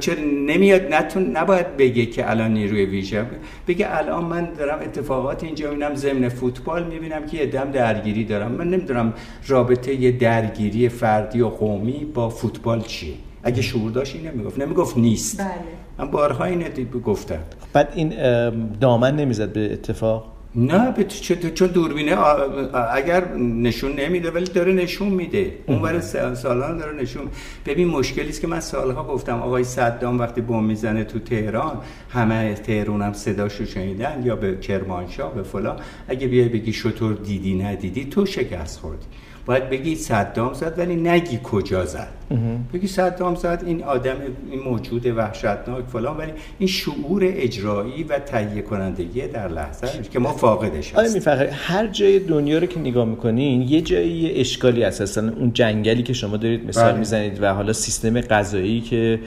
چرا 0.00 0.20
نمیاد 0.46 0.94
نتون 0.94 1.36
نباید 1.36 1.76
بگه 1.76 2.06
که 2.06 2.30
الان 2.30 2.54
نیروی 2.54 2.84
ویژه 2.84 3.26
بگه 3.68 3.98
الان 3.98 4.24
من 4.24 4.52
دارم 4.58 4.78
اتفاقات 4.82 5.44
اینجا 5.44 5.70
می‌بینم 5.70 5.94
ضمن 5.94 6.28
فوتبال 6.28 6.86
می‌بینم 6.86 7.26
که 7.26 7.36
یه 7.36 7.46
دم 7.46 7.70
درگیری 7.70 8.24
دارم. 8.24 8.52
من 8.52 8.70
نمی‌دونم 8.70 9.14
رابطه 9.46 9.94
یه 9.94 10.12
درگیری 10.12 10.88
فردی 10.88 11.40
و 11.40 11.48
قومی 11.48 12.04
با 12.14 12.28
فوتبال 12.28 12.82
چیه. 12.82 13.14
اگه 13.42 13.62
شعور 13.62 13.90
داشت 13.90 14.16
این 14.16 14.26
نمی‌گفت 14.28 14.58
نمی‌گفت 14.58 14.96
نیست. 14.96 15.40
بله. 15.40 15.50
من 15.98 16.10
بارها 16.10 16.44
این 16.44 16.64
گفتم. 17.04 17.38
بعد 17.72 17.92
این 17.94 18.14
دامن 18.80 19.16
نمی‌زد 19.16 19.52
به 19.52 19.72
اتفاق؟ 19.72 20.32
نه 20.54 20.92
به 20.92 21.04
چون 21.54 21.68
دوربینه 21.68 22.16
اگر 22.94 23.34
نشون 23.36 23.92
نمیده 23.92 24.30
ولی 24.30 24.44
داره 24.44 24.72
نشون 24.72 25.08
میده. 25.08 25.54
اون 25.66 25.82
برای 25.82 26.00
سالان 26.34 26.78
داره 26.78 26.96
نشون 26.96 27.22
ببین 27.66 27.88
مشکلی 27.88 28.28
است 28.28 28.40
که 28.40 28.46
من 28.46 28.60
سالها 28.60 29.04
گفتم 29.04 29.38
آقای 29.42 29.64
صدام 29.64 30.18
وقتی 30.18 30.40
بم 30.40 30.64
می‌زنه 30.64 31.04
تو 31.04 31.18
تهران 31.18 31.80
همه 32.10 32.54
تهران 32.54 33.02
هم 33.02 33.12
صداشو 33.12 33.64
شنیدن 33.64 34.22
یا 34.24 34.36
به 34.36 34.56
کرمانشاه 34.56 35.34
به 35.34 35.42
فلان. 35.42 35.76
اگه 36.08 36.26
بیای 36.28 36.48
بگی 36.48 36.72
شطور 36.72 37.14
دیدی 37.14 37.54
ندیدی 37.54 38.04
تو 38.04 38.26
شکست 38.26 38.78
خوردی. 38.80 39.06
باید 39.46 39.70
بگی 39.70 39.94
صدام 39.94 40.52
زد 40.52 40.78
ولی 40.78 40.96
نگی 40.96 41.40
کجا 41.42 41.84
زد. 41.84 42.08
بگی 42.72 42.86
صدام 42.86 43.34
زد 43.34 43.62
این 43.66 43.82
آدم 43.84 44.16
این 44.50 44.60
موجود 44.60 45.06
وحشتناک 45.06 45.84
فلان 45.92 46.16
ولی 46.16 46.32
این 46.58 46.68
شعور 46.68 47.22
اجرایی 47.24 48.04
و 48.04 48.18
تهیه 48.18 48.62
کنندگی 48.62 49.28
در 49.28 49.48
لحظه 49.48 49.86
که 50.12 50.18
ما 50.18 50.32
فاقدش 50.32 50.94
هستیم. 50.94 51.22
آره 51.26 51.50
هر 51.52 51.86
جای 51.86 52.18
دنیا 52.18 52.58
رو 52.58 52.66
که 52.66 52.80
نگاه 52.80 53.04
می‌کنین 53.04 53.62
یه 53.62 53.80
جایی 53.80 54.40
اشکالی 54.40 54.82
هست. 54.82 55.18
اون 55.18 55.52
جنگلی 55.54 56.02
که 56.02 56.12
شما 56.12 56.36
دارید 56.36 56.68
مثال 56.68 56.90
بله. 56.90 56.98
می‌زنید 56.98 57.42
و 57.42 57.54
حالا 57.54 57.72
سیستم 57.72 58.20
غذایی 58.20 58.80
که 58.80 59.20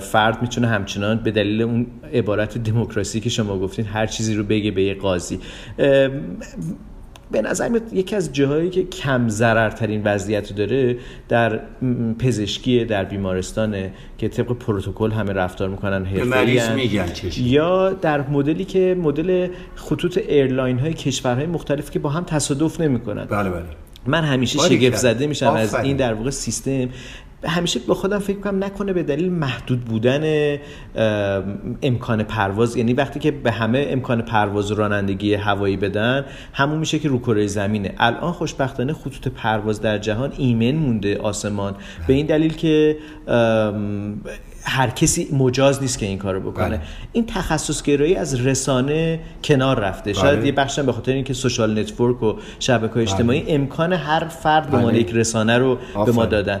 فرد 0.00 0.42
می‌تونه 0.42 0.68
همچنان 0.68 1.22
به 1.22 1.30
دلیل 1.30 1.62
اون 1.62 1.86
عبارت 2.14 2.58
دموکراسی 2.58 3.20
که 3.20 3.30
شما 3.30 3.58
گفتین 3.58 3.84
هر 3.84 4.06
چیزی 4.06 4.34
رو 4.34 4.44
بگه 4.44 4.70
به 4.70 4.82
یه 4.82 4.94
قاضی. 4.94 5.38
به 7.32 7.42
نظر 7.42 7.68
میاد 7.68 7.92
یکی 7.92 8.16
از 8.16 8.32
جاهایی 8.32 8.70
که 8.70 8.82
کم 8.82 9.28
ضررترین 9.28 10.02
وضعیت 10.04 10.50
رو 10.50 10.56
داره 10.56 10.96
در 11.28 11.60
پزشکی 12.18 12.84
در 12.84 13.04
بیمارستانه 13.04 13.92
که 14.18 14.28
طبق 14.28 14.52
پروتکل 14.52 15.10
همه 15.10 15.32
رفتار 15.32 15.68
می‌کنن 15.68 16.06
یا 17.36 17.90
در 17.92 18.28
مدلی 18.28 18.64
که 18.64 18.96
مدل 19.02 19.48
خطوط 19.74 20.18
airline 20.18 20.78
های 20.78 20.92
کشورهای 20.92 21.46
مختلف 21.46 21.90
که 21.90 21.98
با 21.98 22.10
هم 22.10 22.24
تصادف 22.24 22.80
نمی‌کنن. 22.80 23.24
بله 23.24 23.50
بله. 23.50 23.62
من 24.06 24.24
همیشه 24.24 24.58
شگفت 24.58 24.96
زده 24.96 25.26
میشم 25.26 25.46
از 25.46 25.74
این 25.74 25.96
در 25.96 26.14
واقع 26.14 26.30
سیستم 26.30 26.88
همیشه 27.44 27.80
با 27.80 27.94
خودم 27.94 28.18
فکر 28.18 28.40
کنم 28.40 28.64
نکنه 28.64 28.92
به 28.92 29.02
دلیل 29.02 29.32
محدود 29.32 29.84
بودن 29.84 30.58
امکان 31.82 32.22
پرواز 32.22 32.76
یعنی 32.76 32.92
وقتی 32.92 33.20
که 33.20 33.30
به 33.30 33.52
همه 33.52 33.86
امکان 33.90 34.22
پرواز 34.22 34.72
و 34.72 34.74
رانندگی 34.74 35.34
هوایی 35.34 35.76
بدن 35.76 36.24
همون 36.52 36.78
میشه 36.78 36.98
که 36.98 37.08
رو 37.08 37.18
کره 37.18 37.46
زمینه. 37.46 37.94
الان 37.98 38.32
خوشبختانه 38.32 38.92
خطوط 38.92 39.28
پرواز 39.28 39.80
در 39.80 39.98
جهان 39.98 40.32
ایمن 40.38 40.74
مونده 40.74 41.18
آسمان. 41.18 41.74
به 42.06 42.14
این 42.14 42.26
دلیل 42.26 42.54
که 42.54 42.96
هر 44.64 44.90
کسی 44.90 45.28
مجاز 45.32 45.82
نیست 45.82 45.98
که 45.98 46.06
این 46.06 46.18
کارو 46.18 46.40
بکنه 46.50 46.68
بله. 46.68 46.80
این 47.12 47.26
تخصص 47.26 47.82
گرایی 47.82 48.14
از 48.14 48.46
رسانه 48.46 49.20
کنار 49.44 49.80
رفته 49.80 50.12
شاید 50.12 50.38
بله. 50.38 50.46
یه 50.46 50.52
بخشم 50.52 50.86
به 50.86 50.92
خاطر 50.92 51.12
اینکه 51.12 51.34
social 51.34 51.78
network 51.78 52.22
و 52.22 52.34
شبکه 52.58 52.94
های 52.94 53.02
اجتماعی 53.02 53.40
بله. 53.40 53.54
امکان 53.54 53.92
هر 53.92 54.24
فرد 54.28 54.70
به 54.70 54.76
عنوان 54.76 54.92
بله. 54.92 55.00
یک 55.00 55.10
رسانه 55.14 55.58
رو 55.58 55.78
به 56.06 56.12
ما 56.12 56.26
دادن 56.26 56.60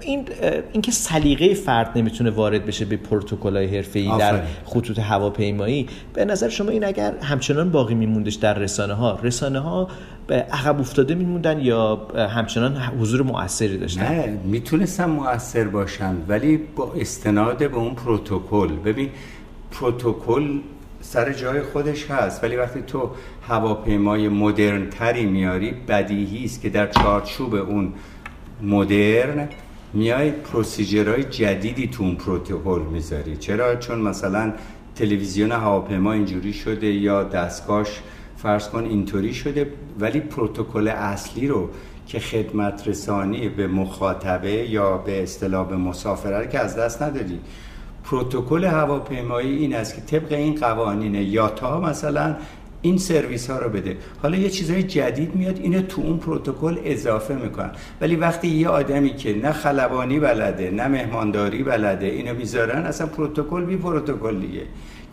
این 0.00 0.24
اینکه 0.72 0.92
سلیقه 0.92 1.54
فرد 1.54 1.98
نمی‌تونه 1.98 2.30
وارد 2.30 2.66
بشه 2.66 2.84
به 2.84 2.96
پروتکل‌های 2.96 3.76
حرفه‌ای 3.76 4.18
در 4.18 4.42
خطوط 4.64 4.98
هواپیمایی 4.98 5.86
به 6.14 6.24
نظر 6.24 6.48
شما 6.48 6.70
این 6.70 6.84
اگر 6.84 7.12
همچنان 7.22 7.70
باقی 7.70 7.94
میموندش 7.94 8.34
در 8.34 8.54
رسانه 8.54 8.94
ها 8.94 9.18
رسانه 9.22 9.58
ها 9.58 9.88
عقب 10.30 10.80
افتاده 10.80 11.14
میموندن 11.14 11.60
یا 11.60 11.96
همچنان 12.34 12.76
حضور 12.76 13.22
مؤثری 13.22 13.78
داشتن؟ 13.78 14.02
نه 14.02 14.38
می‌تونستن 14.44 15.04
مؤثر 15.04 15.64
باشن 15.64 16.16
ولی 16.28 16.56
با 16.56 16.92
استناد 16.96 17.58
به 17.58 17.76
اون 17.76 17.94
پروتکل. 17.94 18.68
ببین 18.68 19.08
پروتکل 19.70 20.58
سر 21.00 21.32
جای 21.32 21.62
خودش 21.62 22.10
هست 22.10 22.44
ولی 22.44 22.56
وقتی 22.56 22.82
تو 22.82 23.10
هواپیمای 23.48 24.28
مدرن 24.28 24.90
تری 24.90 25.26
میاری 25.26 25.70
بدیهی 25.88 26.44
است 26.44 26.62
که 26.62 26.68
در 26.68 26.86
چارچوب 26.86 27.54
اون 27.54 27.92
مدرن 28.62 29.48
میای 29.94 30.30
پروسیجرهای 30.30 31.24
جدیدی 31.24 31.86
تو 31.88 32.02
اون 32.02 32.14
پروتکل 32.14 32.80
می‌ذاری. 32.92 33.36
چرا؟ 33.36 33.76
چون 33.76 33.98
مثلا 33.98 34.52
تلویزیون 34.94 35.52
هواپیما 35.52 36.12
اینجوری 36.12 36.52
شده 36.52 36.86
یا 36.86 37.22
دستگاهش 37.22 38.00
فرض 38.42 38.68
کن 38.68 38.84
اینطوری 38.84 39.34
شده 39.34 39.72
ولی 40.00 40.20
پروتکل 40.20 40.88
اصلی 40.88 41.48
رو 41.48 41.68
که 42.06 42.18
خدمت 42.18 42.88
رسانی 42.88 43.48
به 43.48 43.66
مخاطبه 43.66 44.50
یا 44.50 44.96
به 44.96 45.22
اصطلاح 45.22 45.68
به 45.68 45.76
مسافره 45.76 46.48
که 46.48 46.58
از 46.58 46.76
دست 46.76 47.02
نداری 47.02 47.40
پروتکل 48.04 48.64
هواپیمایی 48.64 49.56
این 49.56 49.74
است 49.74 49.94
که 49.94 50.00
طبق 50.00 50.32
این 50.32 50.54
قوانین 50.54 51.14
یاتا 51.14 51.80
مثلا 51.80 52.36
این 52.82 52.98
سرویس 52.98 53.50
ها 53.50 53.58
رو 53.58 53.68
بده. 53.68 53.96
حالا 54.22 54.36
یه 54.36 54.50
چیزای 54.50 54.82
جدید 54.82 55.36
میاد 55.36 55.58
اینو 55.58 55.82
تو 55.82 56.02
اون 56.02 56.18
پروتکل 56.18 56.78
اضافه 56.84 57.34
می‌کنن. 57.34 57.70
ولی 58.00 58.16
وقتی 58.16 58.48
یه 58.48 58.68
آدمی 58.68 59.14
که 59.14 59.36
نه 59.36 59.52
خلبانی 59.52 60.20
بلده 60.20 60.70
نه 60.70 60.88
مهمانداری 60.88 61.62
بلده 61.62 62.06
اینو 62.06 62.34
می‌ذارن 62.34 62.86
اصلا 62.86 63.06
پروتکل 63.06 63.64
بی 63.64 63.76
پروتکل 63.76 64.40
دیگه 64.40 64.62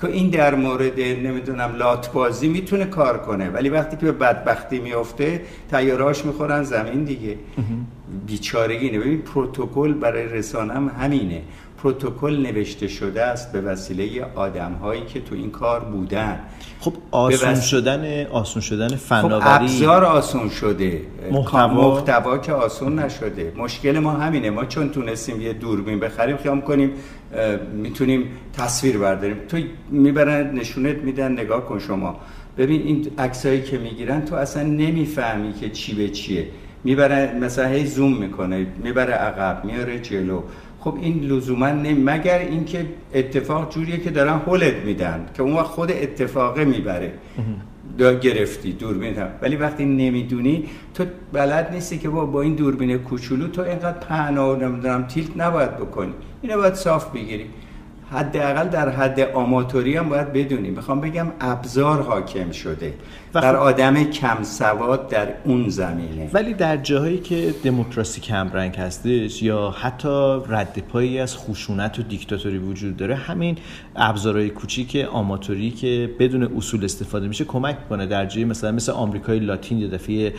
که 0.02 0.08
این 0.08 0.30
در 0.30 0.56
مورد 0.56 1.00
نمی‌دونم 1.00 1.76
لاتبازی 1.76 2.48
می‌تونه 2.48 2.86
کار 2.86 3.18
کنه. 3.18 3.50
ولی 3.50 3.70
وقتی 3.70 3.98
که 3.98 4.06
به 4.06 4.12
بدبختی 4.12 4.80
میفته 4.80 5.42
تیاراش 5.72 6.26
می‌خورن 6.26 6.64
زمین 6.64 7.04
دیگه. 7.04 7.38
بیچارگی 8.28 8.90
نه 8.90 9.00
ببین 9.00 9.22
پروتکل 9.22 9.94
برای 9.94 10.26
رسانه 10.26 10.74
هم 10.74 10.92
همینه. 11.00 11.42
پروتکل 11.84 12.38
نوشته 12.38 12.88
شده 12.88 13.24
است 13.24 13.52
به 13.52 13.62
وسیله 13.62 14.26
آدم 14.36 14.74
هایی 14.74 15.02
که 15.06 15.22
تو 15.22 15.36
این 15.36 15.52
کار 15.52 15.80
بودن. 15.80 16.40
خب 16.80 16.94
آسون 17.12 17.62
شدن 17.62 18.26
آسون 18.26 18.62
شدن 18.62 18.88
فناوری 18.88 19.42
خب 19.42 19.62
ابزار 19.62 20.06
آسون 20.06 20.50
شده. 20.50 21.02
محتوا؟ 21.32 21.96
محتوا 21.96 22.38
که 22.38 22.54
آسون 22.54 23.00
نشده. 23.00 23.54
مشکل 23.58 24.00
ما 24.00 24.12
همینه. 24.12 24.50
ما 24.50 24.66
چون 24.66 24.90
تونستیم 24.90 25.42
یه 25.42 25.54
دوربین 25.54 26.00
بخریم 26.00 26.38
خیام 26.38 26.62
کنیم 26.62 26.92
می‌تونیم 27.74 28.24
تصویر 28.58 28.98
برداریم. 28.98 29.38
تو 29.50 29.58
می‌برن 29.90 30.52
نشونت 30.52 30.98
میدن 30.98 31.32
نگاه 31.32 31.66
کن 31.66 31.80
شما. 31.80 32.20
ببین 32.58 32.82
این 32.82 33.08
عکسایی 33.18 33.62
که 33.62 33.78
می‌گیرن 33.78 34.26
تو 34.26 34.36
اصلا 34.36 34.64
نمی‌فهمی 34.64 35.54
که 35.54 35.70
چی 35.70 35.96
به 35.96 36.10
چیه. 36.10 36.48
می‌بره 36.84 37.34
مثلا 37.42 37.68
هی 37.68 37.86
زوم 37.86 38.18
می‌کنه. 38.18 38.68
می‌بره 38.84 39.14
عقب 39.14 39.66
میاره 39.66 40.00
جلو. 40.00 40.42
خب 40.80 40.98
این 41.02 41.24
لزوما 41.24 41.70
نه 41.70 41.94
مگر 41.94 42.40
اینکه 42.40 42.86
اتفاق 43.14 43.74
جوریه 43.74 43.98
که 43.98 44.10
دارن 44.10 44.34
هولت 44.34 44.76
میدن 44.76 45.26
که 45.34 45.44
اون 45.44 45.54
وقت 45.54 45.66
خود 45.66 45.92
اتفاقه 45.92 46.66
می‌بره. 46.66 47.14
گرفتی 48.22 48.74
دوربین 48.74 49.16
هم. 49.16 49.30
ولی 49.42 49.56
وقتی 49.56 49.86
نمی‌دونی 49.86 50.66
تو 50.94 51.06
بلد 51.34 51.72
نیستی 51.72 51.98
که 51.98 52.10
با, 52.10 52.26
با 52.26 52.42
این 52.42 52.56
دوربین 52.56 52.98
کوچولو 52.98 53.48
تو 53.48 53.62
اینقدر 53.62 54.00
پهنا 54.00 54.54
و 54.54 54.56
نمی‌دونم 54.56 55.04
تیلت 55.08 55.38
نباید 55.38 55.78
بکنی. 55.78 56.14
اینو 56.42 56.58
باید 56.58 56.74
صاف 56.74 57.12
بگیری. 57.12 57.46
حداقل 58.12 58.68
در 58.68 58.90
حد 58.90 59.20
آماتوری 59.20 59.98
هم 59.98 60.10
باید 60.10 60.34
بدونیم. 60.34 60.74
می‌خوام 60.74 61.02
بگم 61.02 61.28
ابزار 61.42 62.02
حاکم 62.02 62.52
شده. 62.52 62.94
در 63.34 63.42
خب- 63.42 63.60
آدم 63.60 64.04
کم 64.04 64.44
سواد 64.44 65.10
در 65.10 65.28
اون 65.46 65.70
زمینه. 65.70 66.30
ولی 66.34 66.54
در 66.54 66.78
جاهایی 66.78 67.18
که 67.18 67.54
دموکراسی 67.64 68.22
کم 68.22 68.50
رنگ 68.54 68.76
هستش 68.76 69.44
یا 69.44 69.76
حتی 69.82 70.40
رد 70.50 70.84
پایی 70.94 71.20
از 71.20 71.38
خشونت 71.38 72.00
و 72.00 72.02
دیکتاتوری 72.02 72.58
وجود 72.58 72.98
داره 72.98 73.16
همین 73.16 73.58
ابزارهای 73.96 74.50
کوچیک 74.50 75.08
آماتوری 75.12 75.72
که 75.72 76.10
بدون 76.20 76.58
اصول 76.58 76.86
استفاده 76.86 77.28
میشه 77.28 77.46
کمک 77.46 77.90
کنه 77.90 78.06
در 78.06 78.26
جایی 78.26 78.46
مثلا 78.46 78.72
مثل 78.72 78.92
آمریکای 78.92 79.40
لاتین 79.40 79.78
یه 79.78 79.88
دفعه 79.88 80.34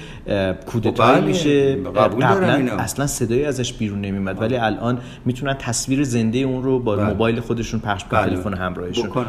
کودتایی 0.67 1.21
بله، 1.21 1.27
میشه. 1.27 1.77
قبلا 1.77 2.77
اصلا 2.79 3.07
صدایی 3.07 3.45
ازش 3.45 3.73
بیرون 3.73 4.01
نمیمد 4.01 4.41
ولی 4.41 4.57
الان 4.57 4.99
می‌تونن 5.25 5.55
تصویر 5.55 6.05
زنده 6.05 6.39
اون 6.39 6.63
رو 6.63 6.79
با 6.79 6.97
بله. 6.97 7.05
موبایل 7.07 7.41
خودشون 7.59 7.81
پخش 7.81 8.05
کنن 8.05 8.21
بله. 8.21 8.31
تلفن 8.31 8.55
همراهشون 8.55 9.27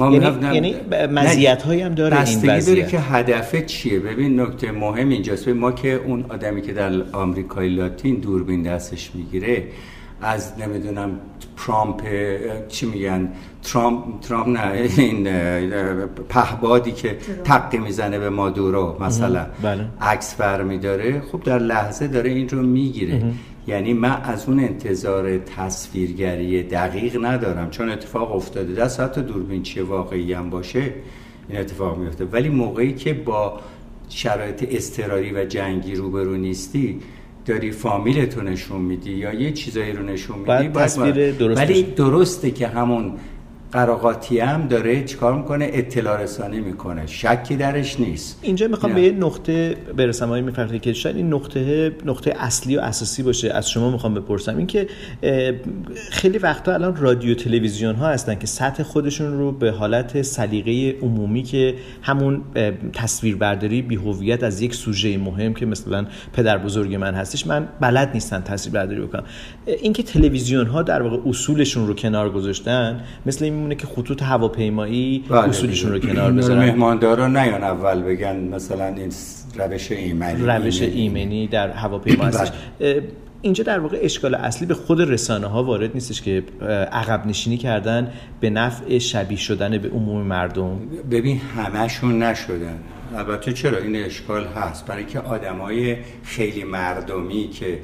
یعنی, 0.00 0.52
یعنی 0.52 0.76
مزیت 1.06 1.62
هایی 1.62 1.80
هم 1.80 1.94
داره 1.94 2.28
این 2.28 2.38
وضعیت. 2.38 2.66
داره 2.66 2.86
که 2.86 2.98
هدف 2.98 3.66
چیه؟ 3.66 4.00
ببین 4.00 4.40
نکته 4.40 4.72
مهم 4.72 5.08
اینجاست. 5.08 5.48
ما 5.48 5.72
که 5.72 5.94
اون 5.94 6.24
آدمی 6.28 6.62
که 6.62 6.72
در 6.72 6.92
آمریکای 7.12 7.68
لاتین 7.68 8.14
دوربین 8.14 8.62
دستش 8.62 9.10
می‌گیره 9.14 9.64
از 10.22 10.52
نمی‌دونم 10.58 11.10
ترامپ 11.66 12.02
چی 12.68 12.86
میگن؟ 12.86 13.28
ترامپ 13.62 14.20
ترامپ 14.20 14.48
نه 14.48 14.88
این 14.96 15.28
پهبادی 16.28 16.92
که 16.92 17.16
تقی 17.44 17.78
می‌زنه 17.78 18.18
به 18.18 18.30
مادورو 18.30 18.96
مثلا. 19.00 19.46
بله. 19.62 19.84
عکس 20.00 20.34
برمی 20.34 20.78
داره 20.78 21.22
خب 21.32 21.42
در 21.42 21.58
لحظه 21.58 22.06
داره 22.06 22.30
این 22.30 22.48
رو 22.48 22.62
می‌گیره. 22.62 23.22
یعنی 23.68 23.92
من 23.92 24.20
از 24.22 24.48
اون 24.48 24.60
انتظار 24.60 25.38
تصویرگری 25.38 26.62
دقیق 26.62 27.24
ندارم. 27.24 27.70
چون 27.70 27.90
اتفاق 27.90 28.36
افتاده 28.36 28.74
دست 28.74 29.00
حتی 29.00 29.22
دوربین 29.22 29.62
چه 29.62 29.82
واقعی 29.82 30.32
هم 30.32 30.50
باشه 30.50 30.94
این 31.48 31.60
اتفاق 31.60 31.98
میفته 31.98 32.24
ولی 32.24 32.48
موقعی 32.48 32.94
که 32.94 33.14
با 33.14 33.60
شرایط 34.08 34.66
استراری 34.70 35.32
و 35.32 35.44
جنگی 35.44 35.94
روبرو 35.94 36.36
نیستی 36.36 37.00
داری 37.46 37.70
فامیلتو 37.70 38.40
نشون 38.40 38.80
میدی 38.80 39.12
یا 39.12 39.34
یه 39.34 39.52
چیزایی 39.52 39.92
رو 39.92 40.02
نشون 40.02 40.38
میدی 40.38 40.68
تصویر 40.68 41.32
درست 41.32 41.60
ولی 41.60 41.82
درسته 41.82 42.50
که 42.50 42.68
همون 42.68 43.12
قراقاتی 43.72 44.38
هم 44.38 44.66
داره 44.66 45.04
چیکار 45.04 45.36
می‌کنه؟ 45.36 45.70
اطلاع 45.72 46.22
رسانی 46.22 46.60
می‌کنه. 46.60 47.06
شکی 47.06 47.56
درش 47.56 48.00
نیست. 48.00 48.38
اینجا 48.42 48.68
می‌خوام 48.68 48.94
به 48.94 49.02
یه 49.02 49.12
نقطه 49.12 49.76
برسم. 49.96 50.28
های 50.28 50.40
میفرقی 50.40 50.78
که 50.78 50.92
شاید 50.92 51.16
این 51.16 51.34
نقطه 51.34 51.92
نقطه 52.04 52.34
اصلی 52.38 52.76
و 52.76 52.80
اساسی 52.80 53.22
باشه. 53.22 53.50
از 53.50 53.70
شما 53.70 53.90
می‌خوام 53.90 54.14
بپرسم. 54.14 54.56
اینکه 54.56 54.86
خیلی 56.10 56.38
وقتا 56.38 56.74
الان 56.74 56.96
رادیو 56.96 57.34
تلویزیون 57.34 57.94
ها 57.94 58.08
هستن 58.08 58.34
که 58.34 58.46
سطح 58.46 58.82
خودشون 58.82 59.38
رو 59.38 59.52
به 59.52 59.70
حالت 59.70 60.22
سلیقه 60.22 60.98
عمومی 61.02 61.42
که 61.42 61.74
همون 62.02 62.42
تصویربرداری 62.92 63.82
بی 63.82 63.96
هویت 63.96 64.42
از 64.42 64.60
یک 64.60 64.74
سوژه 64.74 65.18
مهم 65.18 65.54
که 65.54 65.66
مثلا 65.66 66.06
پدر 66.32 66.58
بزرگ 66.58 66.94
من 66.94 67.14
هستش 67.14 67.46
من 67.46 67.68
بلد 67.80 68.10
نیستن 68.14 68.40
تصویربرداری 68.40 69.00
بکنم. 69.00 69.24
اینکه 69.66 70.02
تلویزیون 70.02 70.66
ها 70.66 70.82
در 70.82 71.02
واقع 71.02 71.28
اصولشون 71.28 71.86
رو 71.86 71.94
کنار 71.94 72.30
گذاشتن 72.30 73.00
مثل 73.26 73.44
این 73.44 73.57
میمونه 73.58 73.74
که 73.74 73.86
خطوط 73.86 74.22
هواپیمایی 74.22 75.24
بله 75.28 75.48
اصولشون 75.48 75.92
رو 75.92 75.98
کنار 75.98 76.32
بذارن. 76.32 76.58
مهماندارا 76.58 77.26
نیان 77.26 77.64
اول 77.64 78.02
بگن 78.02 78.36
مثلا 78.36 78.86
این 78.86 79.12
روش 79.58 79.92
ایمنی 79.92 80.42
روش 80.42 80.82
ایمنی. 80.82 81.46
در 81.46 81.70
هواپیما 81.70 82.24
هستش. 82.24 82.48
بله. 82.78 83.02
اینجا 83.42 83.64
در 83.64 83.78
واقع 83.78 83.98
اشکال 84.02 84.34
اصلی 84.34 84.66
به 84.66 84.74
خود 84.74 85.00
رسانه 85.00 85.46
ها 85.46 85.64
وارد 85.64 85.90
نیستش 85.94 86.22
که 86.22 86.42
عقب 86.92 87.26
نشینی 87.26 87.56
کردن 87.56 88.12
به 88.40 88.50
نفع 88.50 88.98
شبیه 88.98 89.38
شدن 89.38 89.78
به 89.78 89.88
عموم 89.88 90.26
مردم. 90.26 90.78
ببین 91.10 91.40
همشون 91.56 92.22
نشدن. 92.22 92.78
البته 93.16 93.52
چرا؟ 93.52 93.78
این 93.78 93.96
اشکال 93.96 94.46
هست. 94.46 94.86
برای 94.86 95.04
که 95.04 95.20
آدمای 95.20 95.96
خیلی 96.24 96.64
مردمی 96.64 97.48
که 97.48 97.78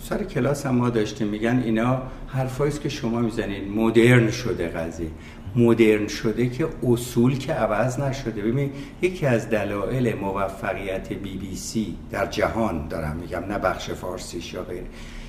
سر 0.00 0.24
کلاس 0.24 0.66
هم 0.66 0.74
ما 0.74 0.90
داشتیم 0.90 1.26
میگن 1.26 1.62
اینا 1.64 2.02
حرفایی 2.28 2.72
که 2.72 2.88
شما 2.88 3.20
می‌زنید. 3.20 3.68
مدرن 3.68 4.30
شده 4.30 4.68
قضیه. 4.68 5.08
مدرن 5.56 6.06
شده 6.06 6.48
که 6.48 6.66
اصول 6.82 7.38
که 7.38 7.52
عوض 7.52 8.00
نشده. 8.00 8.42
ببین 8.42 8.70
یکی 9.02 9.26
از 9.26 9.50
دلایل 9.50 10.14
موفقیت 10.14 11.12
بی 11.12 11.36
بی 11.36 11.56
سی 11.56 11.94
در 12.10 12.26
جهان 12.26 12.88
دارم 12.88 13.16
میگم 13.16 13.44
نه 13.48 13.58
بخش 13.58 13.90
فارسیش 13.90 14.54
یا 14.54 14.62
غیره 14.62 14.86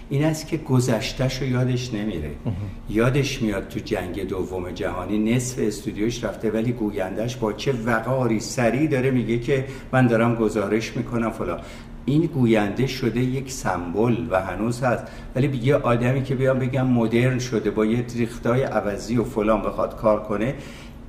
این 0.09 0.23
است 0.23 0.47
که 0.47 0.57
گذشتهش 0.57 1.41
رو 1.41 1.47
یادش 1.47 1.93
نمیره. 1.93 2.31
یادش 2.89 3.41
میاد 3.41 3.67
تو 3.67 3.79
جنگ 3.79 4.27
دوم 4.27 4.71
جهانی 4.71 5.35
نصف 5.35 5.59
استودیوش 5.59 6.23
رفته 6.23 6.51
ولی 6.51 6.71
گویندش 6.71 7.35
با 7.35 7.53
چه 7.53 7.73
وقاری 7.85 8.39
سریع 8.39 8.87
داره 8.87 9.11
میگه 9.11 9.39
که 9.39 9.65
من 9.91 10.07
دارم 10.07 10.35
گزارش 10.35 10.97
می‌کنم 10.97 11.29
فلان. 11.29 11.59
این 12.05 12.21
گوینده 12.21 12.87
شده 12.87 13.19
یک 13.19 13.51
سمبل 13.51 14.15
و 14.29 14.41
هنوز 14.41 14.83
هست. 14.83 15.03
ولی 15.35 15.59
یه 15.63 15.75
آدمی 15.75 16.23
که 16.23 16.35
بیان 16.35 16.59
بگم 16.59 16.87
مدرن 16.87 17.39
شده 17.39 17.71
با 17.71 17.85
یه 17.85 18.05
ریختای 18.15 18.63
عوضی 18.63 19.17
و 19.17 19.23
فلان 19.23 19.61
بخواد 19.61 19.97
کار 19.97 20.23
کنه 20.23 20.55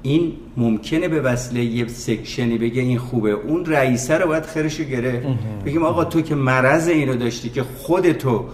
این 0.02 0.32
ممکنه 0.56 1.08
به 1.08 1.20
وسیله 1.20 1.64
یه 1.64 1.88
سکشنی 1.88 2.58
بگه 2.58 2.82
این 2.82 2.98
خوبه. 2.98 3.30
اون 3.30 3.66
رئیسه 3.66 4.18
رو 4.18 4.26
باید 4.26 4.46
خرشو 4.46 4.84
گرفت. 4.84 5.26
بگیم 5.64 5.82
آقا 5.82 6.04
تو 6.04 6.20
که 6.20 6.34
مرض 6.34 6.88
اینو 6.88 7.14
داشتی 7.16 7.48
که 7.48 7.62
خودتو 7.62 8.44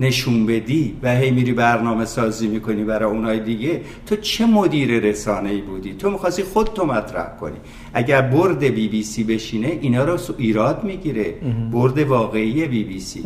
نشون 0.00 0.46
بدی 0.46 0.96
و 1.02 1.16
هی 1.16 1.30
میری 1.30 1.52
برنامه 1.52 2.04
سازی 2.04 2.48
می‌کنی 2.48 2.84
برای 2.84 3.10
اونای 3.10 3.40
دیگه 3.40 3.80
تو 4.06 4.16
چه 4.16 4.46
مدیر 4.46 4.90
رسانه 5.00 5.50
ای 5.50 5.60
بودی؟ 5.60 5.94
تو 5.94 6.10
می‌خواستی 6.10 6.42
خود 6.42 6.66
تو 6.66 6.86
مطرح 6.86 7.36
کنی. 7.40 7.56
اگر 7.94 8.22
برد 8.22 8.64
بی 8.64 8.88
بی 8.88 9.02
سی 9.02 9.24
بشینه 9.24 9.78
اینا 9.80 10.04
رو 10.04 10.18
ایراد 10.38 10.84
می‌گیره. 10.84 11.34
برد 11.72 11.98
واقعی 11.98 12.66
بی 12.66 12.84
بی 12.84 13.00
سی. 13.00 13.24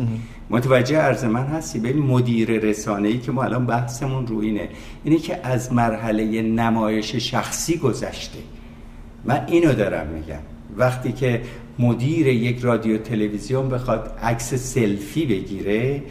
متوجه 0.49 0.97
عرض 0.97 1.25
من 1.25 1.45
هستی؟ 1.45 1.79
ببین 1.79 2.03
مدیر 2.03 2.51
رسانه 2.51 3.07
ای 3.07 3.17
که 3.17 3.31
ما 3.31 3.43
الان 3.43 3.65
بحثمون 3.65 4.27
رو 4.27 4.39
اینه. 4.39 4.69
اینه 5.03 5.17
که 5.17 5.39
از 5.43 5.73
مرحله 5.73 6.41
نمایش 6.41 7.15
شخصی 7.15 7.77
گذشته. 7.77 8.39
من 9.25 9.45
اینو 9.47 9.73
دارم 9.73 10.07
میگم. 10.07 10.41
وقتی 10.77 11.11
که 11.11 11.41
مدیر 11.79 12.27
یک 12.27 12.59
رادیو 12.59 12.97
تلویزیون 12.97 13.69
بخواد 13.69 14.17
عکس 14.23 14.53
سلفی 14.53 15.25
بگیره 15.25 16.03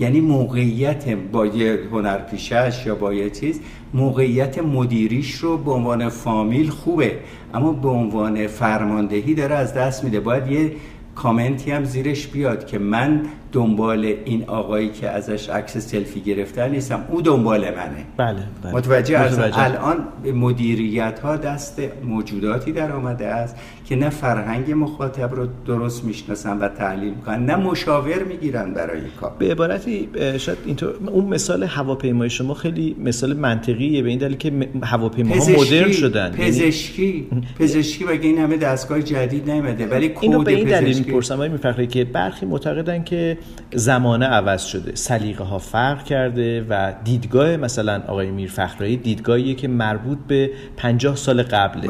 یعنی 0.00 0.20
موقعیت 0.20 1.08
با 1.08 1.46
یه 1.46 1.78
هنرپیشش 1.92 2.82
یا 2.86 2.94
با 2.94 3.14
یه 3.14 3.30
چیز 3.30 3.60
موقعیت 3.94 4.58
مدیریش 4.58 5.34
رو 5.34 5.58
به 5.58 5.70
عنوان 5.70 6.08
فامیل 6.08 6.70
خوبه. 6.70 7.18
اما 7.54 7.72
به 7.72 7.88
عنوان 7.88 8.46
فرماندهی 8.46 9.34
داره 9.34 9.54
از 9.54 9.74
دست 9.74 10.04
میده. 10.04 10.20
باید 10.20 10.46
یه 10.46 10.72
کامنتی 11.14 11.70
هم 11.70 11.84
زیرش 11.84 12.26
بیاد 12.26 12.66
که 12.66 12.78
من 12.78 13.22
دنبال 13.52 14.14
این 14.24 14.44
آقایی 14.44 14.88
که 14.88 15.08
ازش 15.08 15.48
عکس 15.48 15.78
سلفی 15.78 16.20
گرفتن 16.20 16.70
نیستم. 16.70 17.04
او 17.08 17.22
دنبال 17.22 17.60
منه. 17.60 18.04
بله, 18.16 18.38
بله. 18.62 18.72
متوجه, 18.74 19.18
از 19.18 19.38
الان 19.38 19.96
مدیریت 20.34 21.18
ها 21.18 21.36
دست 21.36 21.82
موجوداتی 22.04 22.72
در 22.72 22.92
آمده 22.92 23.26
است 23.26 23.56
که 23.84 23.96
نه 23.96 24.10
فرهنگ 24.10 24.72
مخاطب 24.72 25.34
رو 25.34 25.46
درست 25.66 26.04
می‌شناسن 26.04 26.58
و 26.58 26.68
تحلیل 26.68 27.10
می‌کنن 27.10 27.46
نه 27.46 27.56
مشاور 27.56 28.22
می‌گیرن 28.22 28.74
برای 28.74 29.00
کار. 29.20 29.32
به 29.38 29.50
عبارتی 29.50 30.08
شاید 30.38 30.58
اینطور 30.66 30.94
اون 31.06 31.24
مثال 31.24 31.62
هواپیمای 31.62 32.30
شما 32.30 32.54
خیلی 32.54 32.96
مثال 33.04 33.36
منطقیه 33.36 34.02
به 34.02 34.08
این 34.08 34.18
دلیل 34.18 34.36
که 34.36 34.52
هواپیماها 34.82 35.50
مدرن 35.50 35.92
شدن. 35.92 36.34
یعنی 36.38 36.50
پزشکی. 36.50 37.28
پزشکی 37.58 38.04
بگه 38.04 38.28
این 38.28 38.38
همه 38.38 38.56
دستگاه 38.56 39.02
جدید 39.02 39.50
نیومده؟ 39.50 39.86
ولی 39.86 40.14
اینو 40.20 40.42
به 40.42 40.52
این 40.52 40.68
دلیل 40.68 40.98
می‌پرسم 40.98 41.58
که 41.86 42.04
برخی 42.04 42.46
معتقدن 42.46 43.04
که 43.04 43.37
زمانه 43.74 44.26
عوض 44.26 44.64
شده. 44.64 44.94
سلیقه 44.94 45.44
ها 45.44 45.58
فرق 45.58 46.04
کرده 46.04 46.66
و 46.70 46.92
دیدگاه 47.04 47.56
مثلا 47.56 48.02
آقای 48.08 48.30
میر 48.30 48.50
فخرایی 48.50 48.96
دیدگاهیه 48.96 49.54
که 49.54 49.68
مربوط 49.68 50.18
به 50.28 50.50
50 50.76 51.16
سال 51.16 51.42
قبله. 51.42 51.88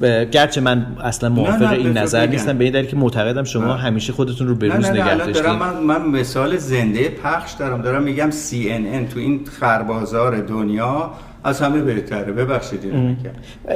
بله. 0.00 0.24
گرچه 0.24 0.60
من 0.60 0.86
اصلا 1.04 1.28
موافق 1.28 1.72
این 1.72 1.98
نظر 1.98 2.26
نیستم 2.26 2.58
به 2.58 2.64
این 2.64 2.72
دلیل 2.72 2.86
که 2.86 2.96
معتقدم 2.96 3.44
شما 3.44 3.74
همیشه 3.74 4.12
خودتون 4.12 4.48
رو 4.48 4.54
به 4.54 4.68
روز 4.68 4.86
نگه 4.86 5.16
داشتین 5.16 5.52
من, 5.52 5.76
من 5.76 6.08
مثال 6.08 6.56
زنده 6.56 7.08
پخش 7.08 7.52
دارم. 7.52 7.82
دارم 7.82 8.02
میگم 8.02 8.30
CNN 8.30 9.12
تو 9.12 9.18
این 9.20 9.40
خربازار 9.60 10.40
دنیا 10.40 11.10
از 11.44 11.60
همه 11.60 11.82
بهتره. 11.82 12.32
ببخشید 12.32 12.84
اینو 12.84 13.14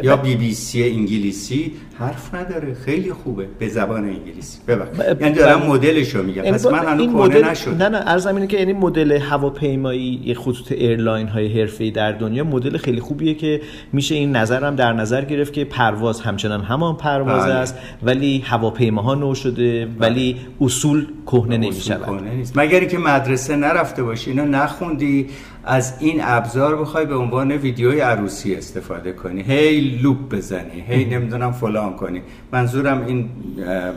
یا 0.03 0.17
بی 0.17 0.37
بی 0.37 0.55
سی 0.55 0.83
انگلیسی 0.83 1.73
حرف 1.99 2.35
نداره. 2.35 2.75
خیلی 2.75 3.13
خوبه. 3.13 3.47
به 3.59 3.69
زبان 3.69 4.05
انگلیسی. 4.05 4.59
ببخشید. 4.69 5.21
یعنی 5.21 5.35
دارم 5.35 5.63
مدلش 5.63 6.15
رو 6.15 6.23
میگم. 6.23 6.43
پس 6.43 6.67
من 6.67 6.87
هنوز 6.87 7.09
مدل 7.09 7.45
نشد 7.45 7.83
نه 7.83 7.89
نه 7.89 7.99
عرض 7.99 8.27
اینه 8.27 8.47
که 8.47 8.59
یعنی 8.59 8.73
مدل 8.73 9.13
هواپیمایی 9.13 10.35
خطوط 10.35 10.73
airline 10.73 11.29
های 11.29 11.61
حرفه‌ای 11.61 11.91
در 11.91 12.13
دنیا 12.13 12.45
مدل 12.45 12.77
خیلی 12.77 13.01
خوبیه 13.01 13.35
که 13.35 13.61
میشه 13.93 14.15
این 14.15 14.37
نظرم 14.37 14.77
در 14.77 14.93
نظر 14.93 15.25
گرفت 15.25 15.53
که 15.53 15.65
پرواز 15.65 16.21
همچنان 16.21 16.63
همان 16.63 16.97
پرواز 16.97 17.45
بله. 17.45 17.55
است 17.55 17.79
ولی 18.03 18.39
هواپیماها 18.39 19.15
نو 19.15 19.35
شده 19.35 19.89
ولی 19.99 20.33
بله. 20.33 20.43
اصول 20.61 21.07
کهنه 21.27 21.57
نمی‌شود 21.57 22.23
مگر 22.55 22.81
اینکه 22.81 22.99
مدرسه 22.99 23.57
نرفته 23.57 24.03
باشی 24.03 24.31
اینا 24.31 24.45
نخوندی 24.45 25.27
از 25.67 25.95
این 26.01 26.21
ابزار 26.23 26.77
بخوای 26.77 27.07
به 27.07 27.15
عنوان 27.15 27.53
ویدیوی 27.53 28.01
عروسی 28.01 28.55
استفاده 28.55 29.13
کنی. 29.13 29.43
هی 29.43 29.81
loop 29.81 30.35
بزنی. 30.35 30.81
هی 30.89 31.05
نمی‌دونم 31.05 31.53
فلان 31.53 31.97
کنی. 31.97 32.23
منظورم 32.53 33.05
این 33.07 33.29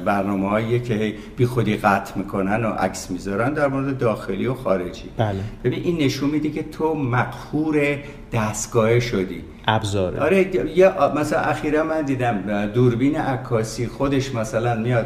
برنامه 0.06 0.50
هاییه 0.50 0.80
که 0.80 0.94
هی 0.94 1.14
بی 1.38 1.46
خودی 1.46 1.78
قطع 1.78 2.18
می‌کنن 2.18 2.66
و 2.66 2.68
عکس 2.68 3.12
می‌ذارن 3.12 3.54
در 3.54 3.68
مورد 3.68 3.98
داخلی 3.98 4.48
و 4.48 4.54
خارجی. 4.54 5.10
بله. 5.18 5.40
ببین 5.64 5.84
این 5.84 5.98
نشون 5.98 6.30
میده 6.30 6.50
که 6.50 6.64
تو 6.64 6.94
مقهور 6.94 7.98
دستگاه 8.34 9.00
شدی. 9.00 9.42
ابزاره. 9.68 10.20
آره 10.20 10.58
یا 10.76 11.14
مثلا 11.16 11.40
اخیرا 11.40 11.84
من 11.84 12.02
دیدم 12.02 12.66
دوربین 12.66 13.16
عکاسی 13.16 13.88
خودش 13.88 14.36
مثلا 14.36 14.76
میاد 14.76 15.06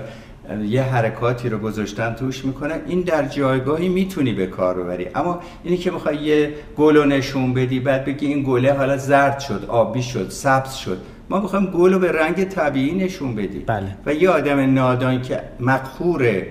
یه 0.65 0.83
حرکاتی 0.83 1.49
رو 1.49 1.57
گذاشتن 1.57 2.13
توش 2.13 2.45
می‌کنه. 2.45 2.73
این 2.87 3.01
در 3.01 3.25
جایگاهی 3.25 3.89
می‌تونی 3.89 4.33
به 4.33 4.47
کار 4.47 4.83
ببری. 4.83 5.07
اما 5.15 5.39
اینی 5.63 5.77
که 5.77 5.91
می‌خوای 5.91 6.17
یه 6.17 6.53
گل 6.77 6.97
رو 6.97 7.05
نشون 7.05 7.53
بدی 7.53 7.79
بعد 7.79 8.05
بگی 8.05 8.27
این 8.27 8.43
گله 8.43 8.73
حالا 8.73 8.97
زرد 8.97 9.39
شد 9.39 9.65
آبی 9.67 10.03
شد 10.03 10.29
سبز 10.29 10.73
شد. 10.73 10.97
ما 11.29 11.39
می‌خوایم 11.39 11.65
گل 11.65 11.93
رو 11.93 11.99
به 11.99 12.11
رنگ 12.11 12.43
طبیعی 12.43 12.95
نشون 12.95 13.35
بدی 13.35 13.59
بله. 13.59 13.97
و 14.05 14.13
یه 14.13 14.29
آدم 14.29 14.73
نادان 14.73 15.21
که 15.21 15.39
مقهور 15.59 16.43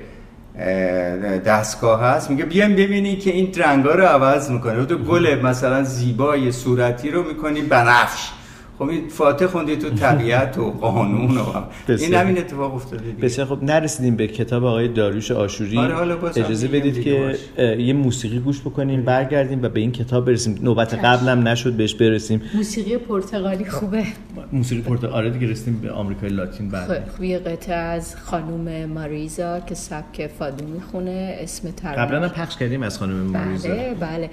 دستگاه 1.47 2.03
هست 2.03 2.31
میگه 2.31 2.45
بیایم 2.45 2.73
ببینی 2.73 3.17
که 3.17 3.31
این 3.31 3.53
رنگا 3.57 3.95
رو 3.95 4.05
عوض 4.05 4.51
می‌کنه. 4.51 4.85
تو 4.85 4.99
گل 4.99 5.41
مثلا 5.43 5.83
زیبای 5.83 6.53
صورتی 6.53 7.11
رو 7.11 7.23
می‌کنی 7.23 7.61
بنفش. 7.61 8.31
خب 8.83 8.89
این 8.89 9.09
فاتح 9.09 9.47
خوندی 9.47 9.77
تو 9.77 9.91
طبیعت 9.91 10.59
و 10.59 10.71
قانون 10.71 11.39
و 11.39 11.43
این 11.89 12.15
همین 12.15 12.39
اتفاق 12.39 12.75
افتاده 12.75 13.03
دیگه. 13.05 13.19
بسیار 13.19 13.47
خب 13.47 13.63
نرسیدیم 13.63 14.17
به 14.17 14.27
کتاب 14.27 14.65
آقای 14.65 14.89
داریوش 14.89 15.31
آشوری. 15.31 15.79
آره 15.79 16.25
اجازه 16.25 16.69
بدید 16.69 17.03
که 17.03 17.37
یه 17.79 17.93
موسیقی 17.93 18.39
گوش 18.39 18.61
بکنیم 18.61 19.03
برگردیم 19.03 19.63
و 19.63 19.69
به 19.69 19.81
این 19.81 19.93
کتاب 19.93 20.27
برسیم. 20.27 20.59
نوبت 20.63 20.95
قبلم 20.95 21.49
نشد 21.49 21.73
بهش 21.73 21.95
برسیم. 21.95 22.43
موسیقی 22.55 22.97
پرتغالی 22.97 23.65
خوبه. 23.65 24.05
موسیقی 24.53 24.83
پرتغالی 24.83 25.13
آره 25.15 25.31
دیگه 25.31 25.47
رسیدیم 25.47 25.81
به 25.81 25.93
آمریکای 25.93 26.29
لاتین 26.29 26.69
بعد. 26.69 27.09
خب 27.17 27.23
یه 27.23 27.39
قطعه 27.39 27.75
از 27.75 28.17
خانم 28.17 28.91
ماریزا 28.91 29.61
که 29.61 29.75
سبک 29.75 30.27
فادو 30.39 30.67
می‌خونه 30.67 31.37
اسم 31.41 31.71
ترانه 31.71 31.97
قبلا 31.97 32.29
پخش 32.29 32.57
کردیم 32.57 32.83
از 32.83 32.99
خانم 32.99 33.15
ماریزا. 33.15 33.69
بله. 33.69 33.95
بله 34.01 34.31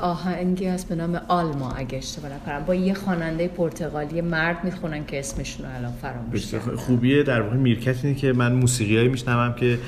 آهنگی 0.00 0.66
هست 0.66 0.88
به 0.88 0.94
نام 0.94 1.20
آلما 1.28 1.72
اگه 1.72 1.98
اشتباه 1.98 2.30
نکنم. 2.32 2.64
با 2.66 2.74
یه 2.74 2.94
خواننده 2.94 3.48
پرتغالی 3.48 3.87
مرد 4.22 4.64
می‌خونن 4.64 5.06
که 5.06 5.18
اسمشون 5.18 5.66
رو 5.66 5.72
الان 5.76 5.92
فراموش 6.02 6.52
کردم 6.52 6.76
خوبیه. 6.76 7.22
در 7.22 7.40
واقع 7.40 7.56
میرکت 7.56 8.04
اینه 8.04 8.16
که 8.16 8.32
من 8.32 8.52
موسیقیایی 8.52 9.08
میشنوم 9.08 9.54
که 9.54 9.78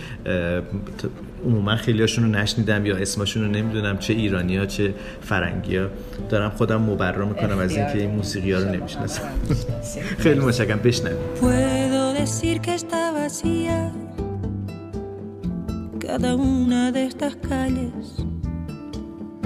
عموما 1.45 1.77
خیلیاشون 1.77 2.25
رو 2.25 2.31
نشنیدم 2.31 2.87
یا 2.87 2.97
اسمشون 2.97 3.45
رو 3.45 3.51
نمی‌دونم 3.51 3.99
چه 3.99 4.13
ایرانی 4.13 4.57
ها 4.57 4.67
چه 4.67 4.95
فرنگی 5.21 5.77
ها 5.77 5.87
دارم 6.29 6.51
خودم 6.51 6.83
مبرا 6.83 7.27
می‌کنم 7.27 7.59
از 7.59 7.77
اینکه 7.77 7.99
این 7.99 8.11
موسیقی 8.11 8.53
ها 8.53 8.61
رو 8.61 8.69
نمی‌شناسم. 8.69 9.23
خیلی 10.19 10.41
متشکرم. 10.41 10.79
بشنویم 10.79 11.17
Puedo 11.41 12.03
decir 12.23 12.61
que 12.61 12.75
está 12.75 13.03
vacía 13.13 13.79
cada 16.07 16.31
una 16.35 16.93
de 16.93 17.01
estas 17.11 17.35
calles. 17.51 18.05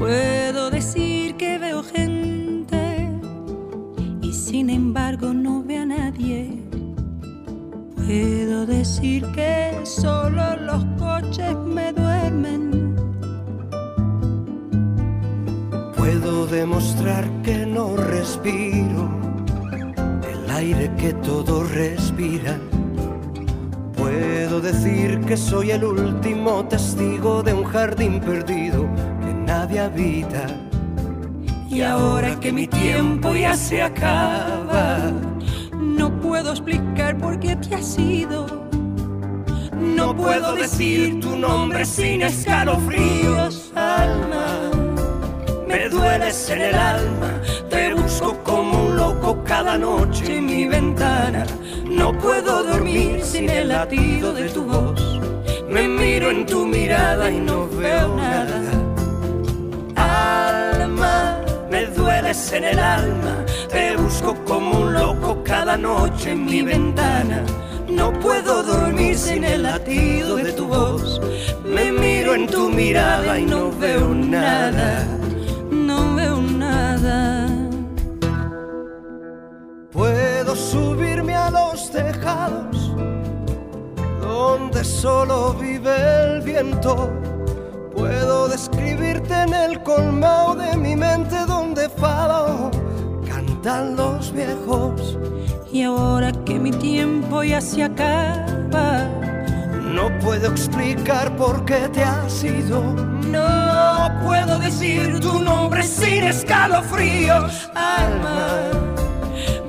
Puedo 0.01 0.63
decir 0.79 1.37
que 1.41 1.51
veo 1.65 1.81
gente 1.93 2.44
sin 4.55 4.71
embargo 4.71 5.35
no 5.35 5.65
veo 5.65 5.83
a 5.83 5.87
nadie. 5.87 6.63
Puedo 7.97 8.65
decir 8.67 9.27
que 9.35 9.81
solo 9.83 10.45
los 10.69 10.85
coches 10.97 11.57
me 11.67 11.93
duermen. 11.93 12.95
Puedo 15.97 16.47
demostrar 16.47 17.25
que 17.43 17.67
no 17.67 17.97
respiro 17.97 19.11
el 20.33 20.49
aire 20.53 20.89
que 20.99 21.13
todos 21.15 21.69
respiran. 21.73 22.61
Puedo 23.97 24.61
decir 24.61 25.19
que 25.23 25.37
soy 25.37 25.73
el 25.73 25.83
último 25.83 26.65
testigo 26.67 27.43
de 27.43 27.55
un 27.55 27.65
jardín 27.65 28.21
perdido 28.21 28.87
que 29.21 29.35
nadie 29.35 29.81
habita. 29.81 30.64
Y 31.75 31.83
ahora 31.83 32.39
que 32.39 32.53
mi 32.53 32.69
tiempo 32.69 33.35
ya 33.35 33.57
se 33.57 33.83
acaba, 33.83 35.11
no 35.77 36.09
puedo 36.21 36.53
explicar 36.53 37.19
por 37.19 37.41
qué 37.41 37.57
te 37.57 37.75
has 37.75 37.99
ido. 37.99 38.47
No 39.81 40.15
puedo 40.15 40.55
decir 40.55 41.19
tu 41.19 41.37
nombre 41.37 41.85
sin 41.85 42.23
escalofríos, 42.23 43.73
alma. 43.75 44.71
Me 45.67 45.89
dueles 45.89 46.49
en 46.49 46.61
el 46.63 46.75
alma, 46.77 47.41
te 47.69 47.93
busco 47.95 48.39
como 48.45 48.85
un 48.85 48.97
loco 48.97 49.43
cada 49.43 49.77
noche 49.77 50.37
en 50.37 50.47
mi 50.47 50.69
ventana. 50.69 51.45
No 51.91 52.17
puedo 52.17 52.63
dormir 52.63 53.21
sin 53.21 53.51
el 53.51 53.71
latido 53.71 54.33
de 54.33 54.49
tu 54.49 54.63
voz. 54.65 55.21
Me 55.69 55.89
miro 55.89 56.31
en 56.31 56.47
tu 56.47 56.67
mirada 56.67 57.29
y 57.33 57.41
no 57.41 57.67
veo 57.67 58.15
nada. 58.15 58.63
Alma, 59.97 60.74
dueles 62.05 62.53
en 62.53 62.65
el 62.65 62.79
alma, 62.79 63.35
te 63.71 63.97
busco 63.97 64.35
como 64.45 64.81
un 64.81 64.93
loco 64.93 65.43
cada 65.43 65.77
noche 65.77 66.33
en 66.33 66.45
mi 66.45 66.61
ventana. 66.63 67.43
No 67.89 68.13
puedo 68.21 68.63
dormir 68.63 69.17
sin 69.17 69.43
el 69.45 69.63
latido 69.63 70.37
de 70.37 70.53
tu 70.53 70.67
voz. 70.67 71.21
Me 71.65 71.91
miro 71.93 72.35
en 72.35 72.47
tu 72.47 72.69
mirada 72.69 73.39
y 73.39 73.47
no 73.47 73.71
veo 73.73 74.09
nada. 74.15 75.07
No 75.71 76.15
veo 76.15 76.43
nada. 76.43 77.49
Puedo 79.91 80.55
subirme 80.57 81.35
a 81.35 81.51
los 81.51 81.91
tejados 81.91 82.93
donde 84.21 84.85
solo 84.85 85.55
vive 85.55 85.95
el 86.25 86.43
viento. 86.43 87.11
Puedo 87.97 88.49
en 89.31 89.55
el 89.55 89.83
colmado 89.83 90.55
de 90.55 90.77
mi 90.77 90.97
mente 90.97 91.37
donde 91.47 91.89
fado 91.89 92.71
cantan 93.27 93.97
los 93.97 94.33
viejos. 94.33 95.19
Y 95.73 95.83
ahora 95.83 96.33
que 96.45 96.59
mi 96.59 96.71
tiempo 96.71 97.43
ya 97.43 97.61
se 97.61 97.85
acaba, 97.85 99.09
no 99.83 100.11
puedo 100.21 100.51
explicar 100.51 101.35
por 101.37 101.65
qué 101.65 101.89
te 101.93 102.05
has 102.05 102.45
ido. 102.45 102.83
No 103.31 104.11
puedo 104.25 104.59
decir 104.59 105.19
tu 105.21 105.41
nombre 105.41 105.83
sin 105.83 106.25
escalofríos, 106.25 107.71
alma. 107.75 108.71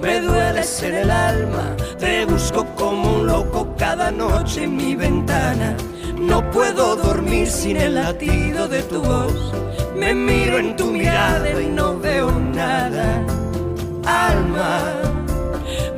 Me 0.02 0.22
dueles 0.22 0.84
en 0.84 0.96
el 0.96 1.12
alma, 1.12 1.76
te 1.98 2.26
busco 2.26 2.66
como 2.76 3.16
un 3.16 3.28
loco 3.28 3.74
cada 3.78 4.12
noche 4.12 4.66
en 4.66 4.76
mi 4.76 4.96
ventana. 4.96 5.76
No 6.28 6.50
puedo 6.52 6.96
dormir 6.96 7.48
sin 7.48 7.78
el 7.78 7.96
latido 7.96 8.68
de 8.68 8.82
tu 8.84 9.02
voz. 9.02 9.54
Me 9.96 10.14
miro 10.14 10.58
en 10.58 10.76
tu 10.76 10.92
mirada 10.92 11.62
y 11.62 11.68
no 11.68 11.98
veo 12.00 12.32
nada. 12.32 13.24
Alma, 14.06 14.80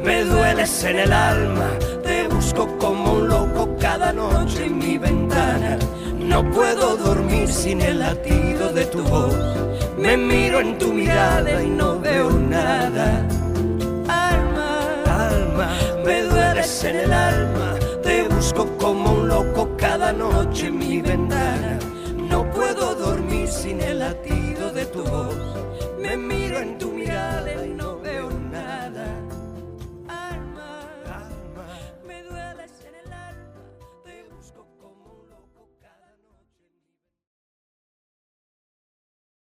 me 0.03 0.23
dueles 0.23 0.83
en 0.83 0.99
el 0.99 1.11
alma, 1.11 1.69
te 2.03 2.27
busco 2.27 2.77
como 2.77 3.13
un 3.13 3.27
loco 3.27 3.75
cada 3.79 4.13
noche 4.13 4.65
en 4.65 4.77
mi 4.77 4.97
ventana. 4.97 5.77
No 6.19 6.43
puedo 6.51 6.97
dormir 6.97 7.47
sin 7.47 7.81
el 7.81 7.99
latido 7.99 8.71
de 8.73 8.85
tu 8.85 9.01
voz. 9.03 9.35
Me 9.97 10.15
miro 10.17 10.59
en 10.59 10.77
tu 10.77 10.93
mirada 10.93 11.63
y 11.63 11.69
no 11.69 11.99
veo 11.99 12.29
nada. 12.31 13.25
Alma, 14.07 14.69
alma, 15.05 15.69
me 16.05 16.21
dueles 16.23 16.83
en 16.83 16.95
el 16.97 17.13
alma, 17.13 17.66
como 18.53 19.11
un 19.11 19.27
loco 19.27 19.69
cada 19.77 20.13
noche 20.13 20.67
en 20.67 20.77
mi 20.77 21.01
ventana. 21.01 21.79
No 22.15 22.49
puedo 22.51 22.95
dormir 22.95 23.47
sin 23.47 23.81
el 23.81 23.99
latido 23.99 24.71
de 24.71 24.85
tu 24.85 25.03
voz. 25.03 25.35
Me 25.99 26.15
miro 26.15 26.59
en 26.59 26.77
tu 26.77 26.91
mirada 26.91 27.46